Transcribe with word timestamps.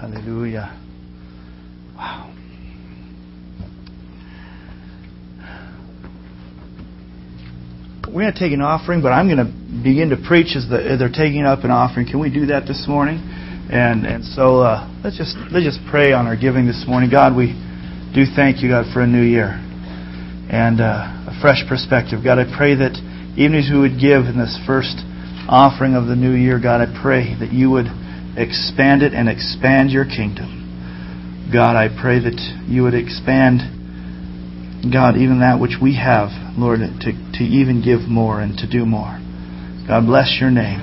Hallelujah. 0.00 0.78
Wow. 1.96 2.32
We're 8.06 8.22
going 8.22 8.32
to 8.32 8.38
take 8.38 8.52
an 8.52 8.60
offering, 8.60 9.00
but 9.00 9.08
I'm 9.08 9.26
going 9.26 9.40
to 9.40 9.52
begin 9.82 10.10
to 10.10 10.16
preach 10.16 10.56
as, 10.56 10.68
the, 10.68 10.76
as 10.76 10.98
they're 10.98 11.08
taking 11.08 11.44
up 11.44 11.64
an 11.64 11.70
offering. 11.70 12.06
Can 12.06 12.20
we 12.20 12.28
do 12.28 12.46
that 12.46 12.66
this 12.66 12.84
morning? 12.86 13.18
And 13.68 14.06
and 14.06 14.22
so 14.24 14.60
uh, 14.60 14.86
let's 15.02 15.18
just 15.18 15.34
let's 15.50 15.64
just 15.64 15.80
pray 15.90 16.12
on 16.12 16.26
our 16.26 16.36
giving 16.36 16.66
this 16.66 16.84
morning. 16.86 17.10
God, 17.10 17.34
we 17.34 17.56
do 18.14 18.22
thank 18.36 18.62
you, 18.62 18.68
God, 18.68 18.86
for 18.94 19.02
a 19.02 19.06
new 19.08 19.24
year 19.24 19.58
and 20.52 20.80
uh, 20.80 21.32
a 21.32 21.38
fresh 21.42 21.64
perspective. 21.68 22.22
God, 22.22 22.38
I 22.38 22.46
pray 22.46 22.76
that 22.76 22.94
even 23.36 23.58
as 23.58 23.66
we 23.72 23.80
would 23.80 23.98
give 23.98 24.30
in 24.30 24.38
this 24.38 24.54
first 24.68 25.02
offering 25.48 25.96
of 25.96 26.06
the 26.06 26.14
new 26.14 26.32
year, 26.36 26.60
God, 26.60 26.80
I 26.80 26.86
pray 27.02 27.34
that 27.40 27.50
you 27.50 27.70
would 27.70 27.90
expand 28.36 29.02
it 29.02 29.12
and 29.14 29.28
expand 29.28 29.90
your 29.90 30.04
kingdom. 30.04 31.48
God, 31.52 31.76
I 31.76 31.88
pray 31.88 32.18
that 32.20 32.38
you 32.66 32.82
would 32.82 32.94
expand, 32.94 33.60
God, 34.92 35.16
even 35.16 35.40
that 35.40 35.60
which 35.60 35.76
we 35.80 35.96
have, 35.96 36.30
Lord, 36.58 36.80
to, 36.80 37.12
to 37.38 37.44
even 37.44 37.82
give 37.82 38.08
more 38.08 38.40
and 38.40 38.56
to 38.58 38.68
do 38.68 38.84
more. 38.84 39.18
God 39.86 40.06
bless 40.06 40.38
your 40.40 40.50
name. 40.50 40.80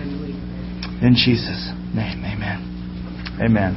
In 1.02 1.16
Jesus' 1.16 1.72
name, 1.94 2.24
amen. 2.24 3.40
Amen. 3.42 3.76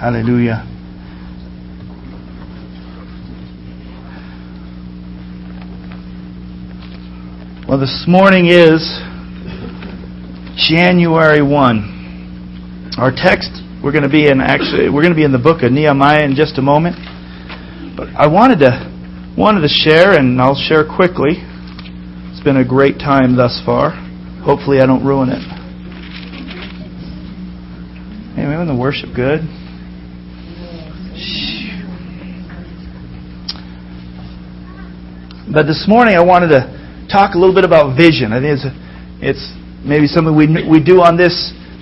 Hallelujah. 0.00 0.66
Well, 7.68 7.78
this 7.78 8.04
morning 8.08 8.46
is 8.46 9.00
January 10.56 11.42
1. 11.42 12.94
Our 12.98 13.10
text 13.10 13.50
we're 13.82 13.90
going 13.90 14.04
to 14.04 14.08
be 14.08 14.28
in 14.28 14.40
actually 14.40 14.88
we're 14.90 15.02
going 15.02 15.12
to 15.12 15.18
be 15.18 15.24
in 15.24 15.32
the 15.32 15.42
book 15.42 15.62
of 15.62 15.72
Nehemiah 15.72 16.24
in 16.24 16.36
just 16.36 16.58
a 16.58 16.62
moment. 16.62 16.96
But 17.96 18.08
I 18.14 18.26
wanted 18.26 18.60
to 18.60 18.92
wanted 19.36 19.62
to 19.62 19.68
share 19.68 20.12
and 20.18 20.40
I'll 20.40 20.54
share 20.54 20.84
quickly. 20.84 21.40
It's 22.30 22.44
been 22.44 22.58
a 22.58 22.64
great 22.64 22.98
time 22.98 23.36
thus 23.36 23.60
far. 23.64 23.90
Hopefully 24.44 24.80
I 24.80 24.86
don't 24.86 25.04
ruin 25.04 25.30
it. 25.30 25.42
Hey, 28.36 28.46
we 28.46 28.54
the 28.66 28.76
worship 28.76 29.14
good? 29.14 29.40
But 35.52 35.64
this 35.66 35.86
morning 35.86 36.16
I 36.16 36.22
wanted 36.22 36.48
to 36.48 37.06
talk 37.10 37.34
a 37.34 37.38
little 37.38 37.54
bit 37.54 37.64
about 37.64 37.96
vision. 37.96 38.32
I 38.32 38.40
think 38.40 38.58
it's, 38.58 38.66
it's 39.20 39.61
maybe 39.84 40.06
something 40.06 40.34
we, 40.34 40.46
we 40.64 40.78
do 40.82 41.02
on 41.02 41.18
this, 41.18 41.34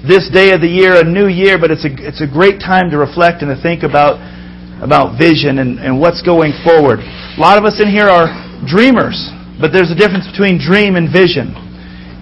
this 0.08 0.28
day 0.32 0.52
of 0.56 0.60
the 0.60 0.68
year, 0.68 0.96
a 1.00 1.04
new 1.04 1.28
year, 1.28 1.60
but 1.60 1.70
it's 1.70 1.84
a, 1.84 1.92
it's 2.00 2.24
a 2.24 2.28
great 2.28 2.60
time 2.60 2.88
to 2.90 2.96
reflect 2.96 3.44
and 3.44 3.52
to 3.52 3.58
think 3.60 3.84
about, 3.84 4.16
about 4.80 5.20
vision 5.20 5.60
and, 5.60 5.78
and 5.78 6.00
what's 6.00 6.24
going 6.24 6.56
forward. 6.64 7.00
A 7.00 7.40
lot 7.40 7.60
of 7.60 7.64
us 7.68 7.76
in 7.80 7.88
here 7.88 8.08
are 8.08 8.32
dreamers, 8.64 9.16
but 9.60 9.72
there's 9.72 9.92
a 9.92 9.98
difference 9.98 10.24
between 10.24 10.56
dream 10.56 10.96
and 10.96 11.12
vision. 11.12 11.52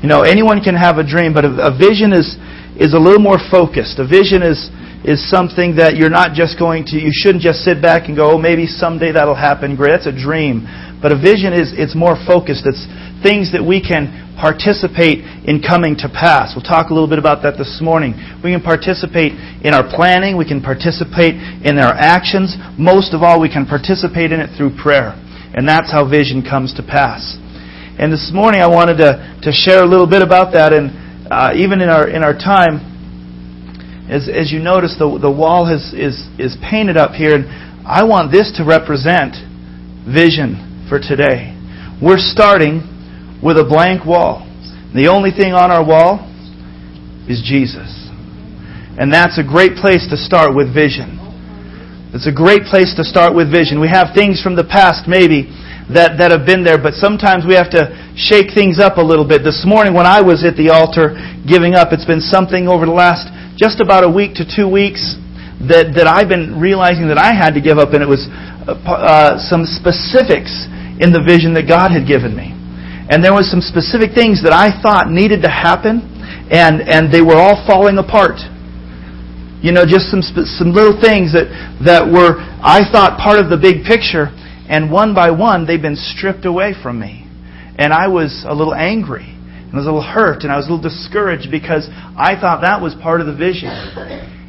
You 0.02 0.10
know, 0.10 0.22
anyone 0.22 0.62
can 0.62 0.74
have 0.74 0.98
a 0.98 1.06
dream, 1.06 1.34
but 1.34 1.46
a, 1.46 1.70
a 1.70 1.72
vision 1.74 2.10
is, 2.10 2.34
is 2.74 2.94
a 2.94 3.00
little 3.00 3.22
more 3.22 3.38
focused. 3.50 3.98
A 4.02 4.06
vision 4.06 4.42
is, 4.42 4.70
is 5.06 5.22
something 5.30 5.78
that 5.78 5.94
you're 5.94 6.10
not 6.10 6.34
just 6.34 6.58
going 6.58 6.82
to, 6.90 6.98
you 6.98 7.14
shouldn't 7.14 7.42
just 7.42 7.62
sit 7.62 7.78
back 7.78 8.10
and 8.10 8.18
go, 8.18 8.34
oh, 8.34 8.38
maybe 8.38 8.66
someday 8.66 9.14
that'll 9.14 9.38
happen. 9.38 9.78
Great, 9.78 9.94
that's 9.94 10.10
a 10.10 10.14
dream. 10.14 10.66
But 11.00 11.12
a 11.12 11.18
vision 11.18 11.54
is, 11.54 11.70
it's 11.74 11.94
more 11.94 12.18
focused. 12.26 12.66
It's 12.66 12.86
things 13.22 13.54
that 13.54 13.62
we 13.62 13.78
can 13.78 14.34
participate 14.38 15.22
in 15.46 15.62
coming 15.62 15.94
to 16.02 16.08
pass. 16.10 16.54
We'll 16.54 16.66
talk 16.66 16.90
a 16.90 16.94
little 16.94 17.10
bit 17.10 17.18
about 17.18 17.42
that 17.42 17.58
this 17.58 17.78
morning. 17.82 18.14
We 18.42 18.50
can 18.50 18.62
participate 18.62 19.34
in 19.62 19.74
our 19.74 19.86
planning. 19.86 20.38
We 20.38 20.46
can 20.46 20.62
participate 20.62 21.38
in 21.62 21.78
our 21.78 21.94
actions. 21.94 22.54
Most 22.78 23.14
of 23.14 23.22
all, 23.22 23.40
we 23.40 23.50
can 23.50 23.66
participate 23.66 24.30
in 24.30 24.38
it 24.38 24.54
through 24.58 24.78
prayer. 24.78 25.14
And 25.54 25.66
that's 25.66 25.90
how 25.90 26.06
vision 26.06 26.42
comes 26.42 26.74
to 26.78 26.82
pass. 26.82 27.38
And 27.98 28.12
this 28.12 28.30
morning 28.34 28.62
I 28.62 28.70
wanted 28.70 29.02
to, 29.02 29.40
to 29.42 29.50
share 29.50 29.82
a 29.82 29.86
little 29.86 30.06
bit 30.06 30.22
about 30.22 30.54
that 30.54 30.72
and 30.72 31.08
uh, 31.30 31.52
even 31.54 31.80
in 31.80 31.88
our 31.88 32.08
in 32.08 32.22
our 32.22 32.32
time, 32.32 32.80
as 34.08 34.28
as 34.28 34.50
you 34.50 34.60
notice, 34.60 34.96
the 34.98 35.18
the 35.20 35.30
wall 35.30 35.66
has 35.66 35.92
is 35.92 36.24
is 36.38 36.56
painted 36.70 36.96
up 36.96 37.12
here, 37.12 37.34
and 37.34 37.44
I 37.86 38.04
want 38.04 38.32
this 38.32 38.52
to 38.56 38.64
represent 38.64 39.36
vision 40.08 40.67
for 40.88 40.98
today. 40.98 41.54
We're 42.00 42.18
starting 42.18 42.80
with 43.44 43.58
a 43.58 43.64
blank 43.64 44.04
wall. 44.04 44.48
The 44.94 45.08
only 45.08 45.30
thing 45.30 45.52
on 45.52 45.70
our 45.70 45.84
wall 45.84 46.24
is 47.28 47.44
Jesus, 47.44 48.08
and 48.96 49.12
that's 49.12 49.36
a 49.36 49.44
great 49.44 49.76
place 49.76 50.08
to 50.08 50.16
start 50.16 50.56
with 50.56 50.72
vision. 50.72 51.20
It's 52.16 52.26
a 52.26 52.32
great 52.32 52.64
place 52.64 52.96
to 52.96 53.04
start 53.04 53.36
with 53.36 53.52
vision. 53.52 53.84
We 53.84 53.92
have 53.92 54.16
things 54.16 54.40
from 54.40 54.56
the 54.56 54.64
past, 54.64 55.04
maybe 55.04 55.52
that, 55.92 56.16
that 56.16 56.32
have 56.32 56.48
been 56.48 56.64
there, 56.64 56.80
but 56.80 56.96
sometimes 56.96 57.44
we 57.44 57.52
have 57.52 57.68
to 57.76 57.92
shake 58.16 58.56
things 58.56 58.80
up 58.80 58.96
a 58.96 59.04
little 59.04 59.28
bit. 59.28 59.44
This 59.44 59.64
morning 59.68 59.92
when 59.92 60.08
I 60.08 60.24
was 60.24 60.40
at 60.40 60.56
the 60.56 60.72
altar 60.72 61.16
giving 61.44 61.76
up, 61.76 61.92
it's 61.92 62.08
been 62.08 62.24
something 62.24 62.64
over 62.64 62.88
the 62.88 62.96
last 62.96 63.28
just 63.60 63.80
about 63.80 64.04
a 64.04 64.10
week 64.10 64.40
to 64.40 64.44
two 64.48 64.68
weeks 64.68 65.20
that, 65.68 65.92
that 66.00 66.06
I've 66.06 66.28
been 66.28 66.56
realizing 66.56 67.08
that 67.12 67.18
I 67.18 67.36
had 67.36 67.52
to 67.56 67.60
give 67.60 67.76
up, 67.76 67.92
and 67.92 68.00
it 68.00 68.08
was 68.08 68.24
uh, 68.68 68.72
uh, 68.88 69.36
some 69.36 69.68
specifics 69.68 70.68
in 71.00 71.14
the 71.14 71.22
vision 71.22 71.54
that 71.54 71.66
God 71.66 71.90
had 71.90 72.06
given 72.06 72.34
me. 72.34 72.54
And 73.08 73.24
there 73.24 73.32
was 73.32 73.48
some 73.48 73.64
specific 73.64 74.12
things 74.12 74.42
that 74.44 74.52
I 74.52 74.74
thought 74.82 75.08
needed 75.08 75.40
to 75.42 75.50
happen, 75.50 76.04
and, 76.52 76.84
and 76.84 77.08
they 77.08 77.22
were 77.22 77.36
all 77.36 77.56
falling 77.64 77.96
apart. 77.96 78.36
You 79.58 79.72
know, 79.72 79.82
just 79.82 80.06
some 80.06 80.22
some 80.22 80.70
little 80.70 80.94
things 81.02 81.34
that 81.34 81.50
that 81.82 82.06
were 82.06 82.38
I 82.62 82.86
thought 82.94 83.18
part 83.18 83.42
of 83.42 83.50
the 83.50 83.58
big 83.58 83.82
picture, 83.82 84.30
and 84.70 84.86
one 84.86 85.14
by 85.14 85.32
one, 85.32 85.66
they've 85.66 85.82
been 85.82 85.98
stripped 85.98 86.44
away 86.44 86.74
from 86.78 87.00
me. 87.00 87.26
And 87.78 87.92
I 87.92 88.06
was 88.06 88.44
a 88.46 88.54
little 88.54 88.74
angry. 88.74 89.26
And 89.26 89.74
I 89.74 89.76
was 89.76 89.86
a 89.86 89.90
little 89.90 90.02
hurt. 90.02 90.42
And 90.42 90.52
I 90.52 90.56
was 90.56 90.66
a 90.66 90.70
little 90.70 90.82
discouraged 90.82 91.50
because 91.50 91.88
I 92.14 92.36
thought 92.38 92.60
that 92.62 92.82
was 92.82 92.94
part 93.00 93.20
of 93.20 93.26
the 93.26 93.34
vision. 93.34 93.70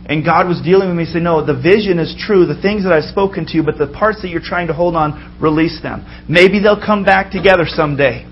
And 0.10 0.26
God 0.26 0.48
was 0.48 0.60
dealing 0.64 0.90
with 0.90 0.98
me 0.98 1.06
saying, 1.06 1.24
No, 1.24 1.46
the 1.46 1.54
vision 1.54 2.00
is 2.00 2.18
true, 2.18 2.48
the 2.48 2.60
things 2.60 2.84
that 2.84 2.92
I've 2.92 3.04
spoken 3.04 3.46
to 3.46 3.54
you, 3.54 3.64
but 3.64 3.78
the 3.78 3.86
parts 3.86 4.24
that 4.24 4.30
you're 4.30 4.42
trying 4.42 4.66
to 4.68 4.74
hold 4.74 4.96
on, 4.96 5.38
release 5.40 5.80
them. 5.84 6.04
Maybe 6.28 6.60
they'll 6.60 6.84
come 6.84 7.06
back 7.06 7.32
together 7.32 7.66
someday. 7.68 8.26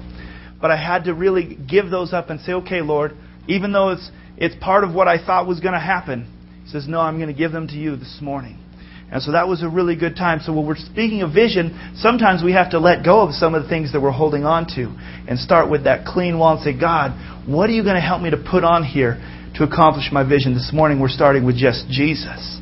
But 0.59 0.71
I 0.71 0.75
had 0.75 1.03
to 1.03 1.13
really 1.13 1.55
give 1.69 1.91
those 1.91 2.13
up 2.13 2.31
and 2.31 2.41
say, 2.41 2.53
Okay, 2.53 2.81
Lord, 2.81 3.11
even 3.47 3.71
though 3.71 3.89
it's, 3.89 4.09
it's 4.37 4.55
part 4.59 4.83
of 4.83 4.93
what 4.95 5.07
I 5.07 5.23
thought 5.23 5.47
was 5.47 5.59
going 5.59 5.75
to 5.75 5.79
happen, 5.79 6.25
He 6.65 6.71
says, 6.71 6.87
No, 6.87 6.99
I'm 6.99 7.17
going 7.17 7.29
to 7.29 7.37
give 7.37 7.51
them 7.51 7.67
to 7.67 7.75
you 7.75 7.95
this 7.95 8.17
morning. 8.23 8.57
And 9.11 9.21
so 9.21 9.31
that 9.33 9.47
was 9.47 9.61
a 9.61 9.69
really 9.69 9.95
good 9.95 10.15
time. 10.15 10.39
So 10.41 10.53
when 10.53 10.65
we're 10.65 10.75
speaking 10.75 11.21
of 11.21 11.31
vision, 11.31 11.93
sometimes 11.95 12.43
we 12.43 12.53
have 12.53 12.71
to 12.71 12.79
let 12.79 13.05
go 13.05 13.21
of 13.21 13.33
some 13.35 13.53
of 13.53 13.63
the 13.63 13.69
things 13.69 13.93
that 13.93 14.01
we're 14.01 14.11
holding 14.11 14.43
on 14.43 14.65
to 14.75 14.93
and 15.29 15.39
start 15.39 15.69
with 15.69 15.83
that 15.85 16.05
clean 16.05 16.39
wall 16.39 16.55
and 16.57 16.63
say, 16.63 16.77
God, 16.77 17.13
what 17.47 17.69
are 17.69 17.73
you 17.73 17.83
going 17.83 17.95
to 17.95 18.01
help 18.01 18.21
me 18.21 18.31
to 18.31 18.37
put 18.37 18.65
on 18.65 18.83
here 18.83 19.21
to 19.57 19.63
accomplish 19.63 20.11
my 20.11 20.27
vision? 20.27 20.53
This 20.53 20.71
morning 20.73 20.99
we're 20.99 21.09
starting 21.09 21.45
with 21.45 21.57
just 21.57 21.87
Jesus. 21.89 22.59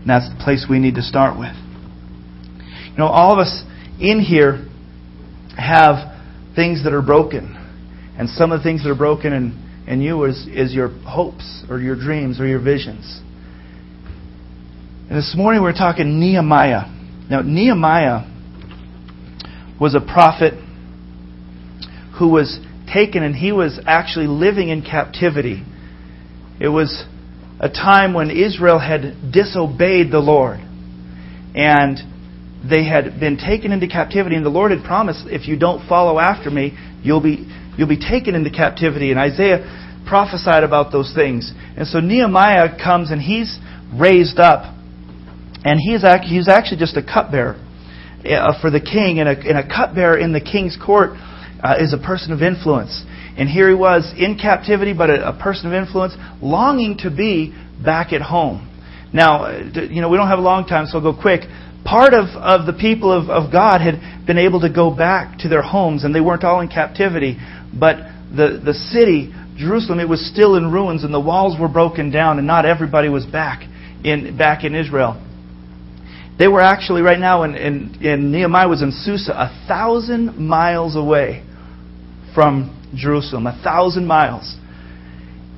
And 0.00 0.06
that's 0.06 0.28
the 0.28 0.40
place 0.42 0.66
we 0.68 0.78
need 0.78 0.96
to 0.96 1.02
start 1.02 1.38
with. 1.38 1.54
You 2.92 2.98
know, 2.98 3.06
all 3.06 3.32
of 3.32 3.38
us 3.38 3.62
in 3.98 4.20
here 4.20 4.66
have 5.56 6.16
things 6.54 6.84
that 6.84 6.92
are 6.92 7.02
broken. 7.02 7.56
And 8.18 8.28
some 8.28 8.52
of 8.52 8.60
the 8.60 8.64
things 8.64 8.82
that 8.84 8.90
are 8.90 8.96
broken 8.96 9.32
in, 9.32 9.84
in 9.86 10.00
you 10.02 10.24
is, 10.24 10.46
is 10.46 10.74
your 10.74 10.88
hopes 10.88 11.64
or 11.70 11.80
your 11.80 11.96
dreams 11.96 12.40
or 12.40 12.46
your 12.46 12.60
visions. 12.62 13.20
And 15.08 15.18
this 15.18 15.34
morning 15.36 15.62
we're 15.62 15.72
talking 15.72 16.20
Nehemiah. 16.20 16.82
Now, 17.30 17.42
Nehemiah 17.42 18.26
was 19.80 19.94
a 19.94 20.00
prophet 20.00 20.54
who 22.18 22.28
was 22.28 22.60
taken 22.92 23.22
and 23.22 23.34
he 23.34 23.52
was 23.52 23.80
actually 23.86 24.26
living 24.26 24.68
in 24.68 24.82
captivity. 24.82 25.64
It 26.60 26.68
was 26.68 27.04
a 27.58 27.68
time 27.68 28.14
when 28.14 28.30
Israel 28.30 28.78
had 28.78 29.32
disobeyed 29.32 30.10
the 30.12 30.20
Lord. 30.20 30.60
And 31.54 31.98
they 32.68 32.84
had 32.84 33.18
been 33.18 33.38
taken 33.38 33.72
into 33.72 33.88
captivity, 33.88 34.36
and 34.36 34.44
the 34.44 34.50
Lord 34.50 34.70
had 34.70 34.84
promised, 34.84 35.26
if 35.26 35.48
you 35.48 35.58
don't 35.58 35.88
follow 35.88 36.18
after 36.18 36.50
me, 36.50 36.76
you'll 37.02 37.22
be, 37.22 37.50
you'll 37.76 37.88
be 37.88 37.98
taken 37.98 38.34
into 38.34 38.50
captivity. 38.50 39.10
And 39.10 39.18
Isaiah 39.18 40.04
prophesied 40.06 40.62
about 40.62 40.92
those 40.92 41.12
things. 41.14 41.52
And 41.76 41.86
so 41.86 42.00
Nehemiah 42.00 42.76
comes 42.82 43.10
and 43.10 43.20
he's 43.20 43.58
raised 43.98 44.38
up 44.38 44.76
and 45.64 45.78
he 45.78 45.94
is 45.94 46.04
actually, 46.04 46.36
he's 46.36 46.48
actually 46.48 46.78
just 46.78 46.96
a 46.96 47.02
cupbearer 47.02 47.54
uh, 48.24 48.60
for 48.60 48.70
the 48.70 48.80
king, 48.80 49.20
and 49.20 49.28
a, 49.28 49.36
and 49.36 49.58
a 49.58 49.66
cupbearer 49.66 50.16
in 50.16 50.32
the 50.32 50.40
king's 50.40 50.76
court 50.76 51.10
uh, 51.62 51.76
is 51.78 51.92
a 51.92 51.98
person 51.98 52.32
of 52.32 52.40
influence. 52.40 53.04
And 53.40 53.48
here 53.48 53.70
he 53.70 53.74
was 53.74 54.12
in 54.18 54.38
captivity, 54.38 54.92
but 54.92 55.08
a, 55.08 55.30
a 55.30 55.32
person 55.32 55.66
of 55.66 55.72
influence, 55.72 56.14
longing 56.42 56.98
to 56.98 57.10
be 57.10 57.54
back 57.82 58.12
at 58.12 58.20
home. 58.20 58.68
Now, 59.14 59.44
uh, 59.44 59.70
you 59.88 60.02
know, 60.02 60.10
we 60.10 60.18
don't 60.18 60.28
have 60.28 60.38
a 60.38 60.42
long 60.42 60.66
time, 60.66 60.84
so 60.84 60.98
I'll 60.98 61.12
go 61.14 61.18
quick. 61.18 61.48
Part 61.82 62.12
of, 62.12 62.26
of 62.36 62.66
the 62.66 62.74
people 62.78 63.10
of, 63.10 63.30
of 63.30 63.50
God 63.50 63.80
had 63.80 64.26
been 64.26 64.36
able 64.36 64.60
to 64.60 64.68
go 64.70 64.94
back 64.94 65.38
to 65.38 65.48
their 65.48 65.62
homes, 65.62 66.04
and 66.04 66.14
they 66.14 66.20
weren't 66.20 66.44
all 66.44 66.60
in 66.60 66.68
captivity, 66.68 67.38
but 67.72 67.96
the, 68.30 68.60
the 68.62 68.74
city, 68.74 69.32
Jerusalem, 69.56 70.00
it 70.00 70.08
was 70.08 70.20
still 70.30 70.56
in 70.56 70.70
ruins 70.70 71.02
and 71.02 71.12
the 71.12 71.20
walls 71.20 71.58
were 71.58 71.68
broken 71.68 72.10
down 72.10 72.36
and 72.36 72.46
not 72.46 72.66
everybody 72.66 73.08
was 73.08 73.24
back 73.24 73.62
in, 74.04 74.36
back 74.36 74.64
in 74.64 74.74
Israel. 74.74 75.16
They 76.38 76.46
were 76.46 76.60
actually 76.60 77.00
right 77.00 77.18
now 77.18 77.42
in, 77.44 77.54
in, 77.54 78.04
in 78.04 78.32
Nehemiah 78.32 78.68
was 78.68 78.82
in 78.82 78.92
Susa, 78.92 79.32
a 79.32 79.66
thousand 79.66 80.36
miles 80.36 80.94
away 80.94 81.44
from 82.34 82.76
Jerusalem, 82.94 83.46
a 83.46 83.60
thousand 83.62 84.06
miles. 84.06 84.56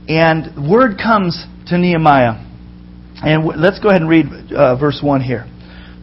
And 0.08 0.68
word 0.70 0.98
comes 0.98 1.44
to 1.68 1.78
Nehemiah. 1.78 2.44
And 3.24 3.44
w- 3.44 3.60
let's 3.60 3.78
go 3.78 3.88
ahead 3.88 4.02
and 4.02 4.10
read 4.10 4.26
uh, 4.52 4.76
verse 4.76 5.00
1 5.02 5.20
here. 5.20 5.46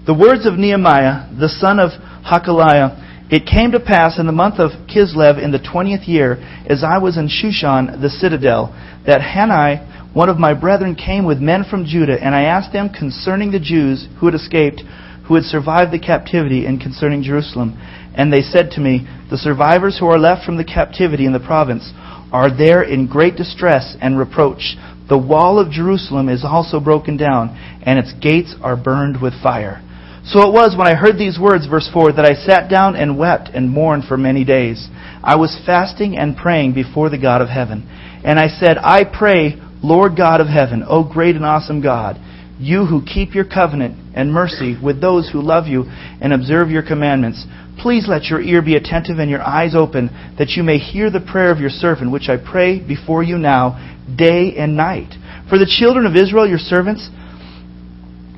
The 0.06 0.14
words 0.14 0.46
of 0.46 0.58
Nehemiah, 0.58 1.30
the 1.38 1.50
son 1.50 1.80
of 1.80 1.92
Hachaliah, 2.24 3.32
it 3.32 3.46
came 3.46 3.72
to 3.74 3.80
pass 3.80 4.18
in 4.18 4.26
the 4.26 4.32
month 4.32 4.56
of 4.60 4.72
Kislev 4.88 5.38
in 5.38 5.52
the 5.52 5.60
twentieth 5.60 6.08
year, 6.08 6.34
as 6.68 6.84
I 6.84 6.98
was 6.98 7.16
in 7.16 7.28
Shushan, 7.30 8.02
the 8.02 8.10
citadel, 8.10 8.74
that 9.06 9.22
Hanani, 9.22 9.86
one 10.14 10.30
of 10.30 10.40
my 10.40 10.56
brethren, 10.56 10.96
came 10.96 11.26
with 11.26 11.38
men 11.38 11.64
from 11.70 11.86
Judah, 11.86 12.18
and 12.20 12.34
I 12.34 12.44
asked 12.44 12.74
them 12.74 12.90
concerning 12.90 13.52
the 13.52 13.60
Jews 13.60 14.08
who 14.20 14.26
had 14.26 14.34
escaped, 14.34 14.82
who 15.30 15.36
had 15.36 15.44
survived 15.44 15.94
the 15.94 16.00
captivity, 16.00 16.66
and 16.66 16.82
concerning 16.82 17.22
Jerusalem. 17.22 17.80
And 18.16 18.34
they 18.34 18.42
said 18.42 18.72
to 18.72 18.82
me, 18.82 19.08
The 19.30 19.38
survivors 19.38 20.00
who 20.00 20.08
are 20.08 20.18
left 20.18 20.44
from 20.44 20.58
the 20.58 20.66
captivity 20.66 21.28
in 21.28 21.34
the 21.34 21.40
province 21.40 21.94
are 22.34 22.50
there 22.50 22.82
in 22.82 23.08
great 23.08 23.36
distress 23.36 23.96
and 24.02 24.18
reproach. 24.18 24.76
The 25.08 25.20
wall 25.20 25.60
of 25.60 25.72
Jerusalem 25.72 26.30
is 26.30 26.44
also 26.44 26.80
broken 26.80 27.16
down, 27.16 27.56
and 27.86 28.00
its 28.00 28.12
gates 28.20 28.56
are 28.62 28.76
burned 28.76 29.22
with 29.22 29.40
fire. 29.42 29.86
So 30.26 30.42
it 30.42 30.52
was 30.52 30.76
when 30.76 30.88
I 30.88 30.96
heard 30.96 31.18
these 31.18 31.40
words, 31.40 31.68
verse 31.68 31.90
4, 31.94 32.14
that 32.14 32.26
I 32.26 32.34
sat 32.34 32.70
down 32.70 32.96
and 32.96 33.18
wept 33.18 33.50
and 33.54 33.70
mourned 33.70 34.06
for 34.06 34.18
many 34.18 34.44
days. 34.44 34.90
I 35.24 35.36
was 35.36 35.62
fasting 35.64 36.18
and 36.18 36.36
praying 36.36 36.74
before 36.74 37.10
the 37.10 37.22
God 37.22 37.42
of 37.42 37.50
heaven. 37.50 37.88
And 38.26 38.40
I 38.40 38.48
said, 38.48 38.78
I 38.78 39.04
pray, 39.06 39.62
Lord 39.84 40.18
God 40.18 40.42
of 40.42 40.48
heaven, 40.48 40.84
O 40.88 41.04
great 41.04 41.36
and 41.36 41.46
awesome 41.46 41.82
God, 41.82 42.18
you 42.60 42.86
who 42.86 43.02
keep 43.02 43.34
your 43.34 43.46
covenant 43.46 43.96
and 44.16 44.34
mercy 44.34 44.78
with 44.84 45.00
those 45.00 45.30
who 45.32 45.42
love 45.42 45.68
you 45.68 45.86
and 46.22 46.34
observe 46.34 46.70
your 46.70 46.84
commandments, 46.84 47.46
please 47.82 48.06
let 48.08 48.26
your 48.26 48.42
ear 48.42 48.62
be 48.62 48.76
attentive 48.76 49.18
and 49.18 49.30
your 49.30 49.42
eyes 49.42 49.74
open, 49.74 50.10
that 50.38 50.50
you 50.50 50.64
may 50.64 50.78
hear 50.78 51.10
the 51.10 51.22
prayer 51.22 51.52
of 51.52 51.60
your 51.60 51.70
servant, 51.70 52.12
which 52.12 52.28
I 52.28 52.36
pray 52.36 52.86
before 52.86 53.24
you 53.24 53.38
now, 53.38 53.80
day 54.18 54.56
and 54.58 54.76
night. 54.76 55.16
For 55.48 55.58
the 55.58 55.74
children 55.80 56.06
of 56.06 56.18
Israel, 56.18 56.48
your 56.48 56.60
servants, 56.60 57.10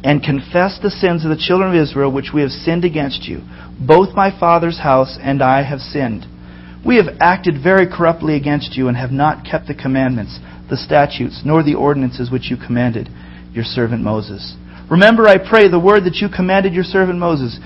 and 0.03 0.23
confess 0.23 0.79
the 0.81 0.91
sins 0.91 1.25
of 1.25 1.31
the 1.31 1.43
children 1.43 1.75
of 1.75 1.81
Israel 1.81 2.11
which 2.11 2.29
we 2.33 2.41
have 2.41 2.51
sinned 2.51 2.85
against 2.85 3.23
you. 3.23 3.41
Both 3.79 4.15
my 4.15 4.29
father's 4.39 4.79
house 4.79 5.17
and 5.19 5.41
I 5.41 5.63
have 5.63 5.79
sinned. 5.79 6.25
We 6.85 6.97
have 6.97 7.17
acted 7.19 7.55
very 7.61 7.87
corruptly 7.87 8.35
against 8.35 8.75
you 8.75 8.87
and 8.87 8.97
have 8.97 9.11
not 9.11 9.45
kept 9.45 9.67
the 9.67 9.75
commandments, 9.75 10.39
the 10.69 10.77
statutes, 10.77 11.41
nor 11.45 11.63
the 11.63 11.75
ordinances 11.75 12.31
which 12.31 12.49
you 12.49 12.57
commanded 12.57 13.09
your 13.53 13.63
servant 13.63 14.03
Moses. 14.03 14.55
Remember, 14.89 15.27
I 15.27 15.37
pray, 15.37 15.69
the 15.69 15.79
word 15.79 16.05
that 16.05 16.15
you 16.15 16.27
commanded 16.27 16.73
your 16.73 16.83
servant 16.83 17.19
Moses, 17.19 17.59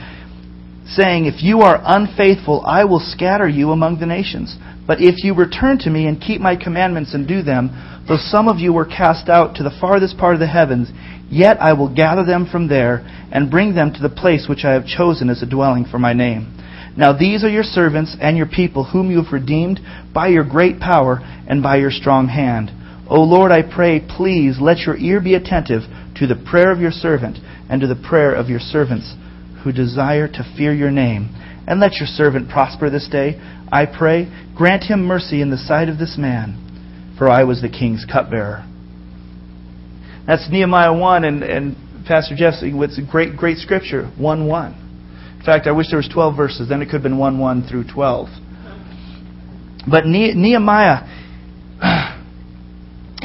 saying, 0.87 1.25
If 1.25 1.41
you 1.41 1.61
are 1.61 1.81
unfaithful, 1.83 2.63
I 2.65 2.85
will 2.85 2.99
scatter 2.99 3.47
you 3.47 3.71
among 3.71 3.99
the 3.99 4.05
nations. 4.05 4.55
But 4.85 5.01
if 5.01 5.23
you 5.23 5.33
return 5.33 5.79
to 5.79 5.89
me 5.89 6.05
and 6.05 6.21
keep 6.21 6.39
my 6.39 6.55
commandments 6.55 7.13
and 7.13 7.27
do 7.27 7.41
them, 7.41 8.03
though 8.07 8.17
some 8.19 8.47
of 8.47 8.59
you 8.59 8.73
were 8.73 8.85
cast 8.85 9.29
out 9.29 9.55
to 9.55 9.63
the 9.63 9.75
farthest 9.81 10.17
part 10.17 10.35
of 10.35 10.39
the 10.39 10.47
heavens, 10.47 10.91
Yet 11.29 11.57
I 11.59 11.73
will 11.73 11.93
gather 11.93 12.23
them 12.23 12.47
from 12.49 12.67
there 12.67 13.05
and 13.31 13.49
bring 13.49 13.73
them 13.73 13.93
to 13.93 14.01
the 14.01 14.13
place 14.13 14.45
which 14.47 14.63
I 14.63 14.73
have 14.73 14.85
chosen 14.85 15.29
as 15.29 15.41
a 15.41 15.47
dwelling 15.47 15.85
for 15.85 15.97
my 15.99 16.13
name. 16.13 16.51
Now 16.97 17.17
these 17.17 17.43
are 17.43 17.49
your 17.49 17.63
servants 17.63 18.15
and 18.21 18.37
your 18.37 18.45
people 18.45 18.85
whom 18.85 19.11
you 19.11 19.21
have 19.21 19.33
redeemed 19.33 19.79
by 20.13 20.27
your 20.27 20.43
great 20.47 20.79
power 20.79 21.19
and 21.47 21.61
by 21.61 21.77
your 21.77 21.91
strong 21.91 22.27
hand. 22.27 22.71
O 23.07 23.21
Lord, 23.21 23.51
I 23.51 23.61
pray, 23.61 23.99
please 23.99 24.57
let 24.59 24.79
your 24.79 24.97
ear 24.97 25.21
be 25.21 25.35
attentive 25.35 25.81
to 26.15 26.27
the 26.27 26.41
prayer 26.49 26.71
of 26.71 26.79
your 26.79 26.91
servant 26.91 27.37
and 27.69 27.81
to 27.81 27.87
the 27.87 27.95
prayer 27.95 28.33
of 28.33 28.49
your 28.49 28.59
servants 28.59 29.13
who 29.63 29.71
desire 29.71 30.27
to 30.27 30.53
fear 30.57 30.73
your 30.73 30.91
name. 30.91 31.29
And 31.67 31.79
let 31.79 31.95
your 31.95 32.07
servant 32.07 32.49
prosper 32.49 32.89
this 32.89 33.07
day. 33.11 33.39
I 33.71 33.85
pray, 33.85 34.31
grant 34.55 34.83
him 34.83 35.05
mercy 35.05 35.41
in 35.41 35.49
the 35.49 35.57
sight 35.57 35.89
of 35.89 35.97
this 35.97 36.15
man, 36.17 37.13
for 37.17 37.29
I 37.29 37.43
was 37.43 37.61
the 37.61 37.69
king's 37.69 38.05
cupbearer. 38.05 38.65
That's 40.27 40.47
Nehemiah 40.49 40.95
1, 40.95 41.23
and, 41.23 41.43
and 41.43 41.75
Pastor 42.07 42.35
Jeff 42.35 42.55
it's 42.61 42.99
a 42.99 43.11
great, 43.11 43.35
great 43.35 43.57
scripture, 43.57 44.11
1 44.17 44.47
1. 44.47 44.73
In 45.39 45.45
fact, 45.45 45.67
I 45.67 45.71
wish 45.71 45.87
there 45.89 45.97
was 45.97 46.09
12 46.11 46.35
verses, 46.35 46.69
then 46.69 46.81
it 46.81 46.85
could 46.85 46.93
have 46.93 47.03
been 47.03 47.17
1 47.17 47.39
1 47.39 47.67
through 47.67 47.85
12. 47.91 48.29
But 49.89 50.05
Nehemiah, 50.05 51.14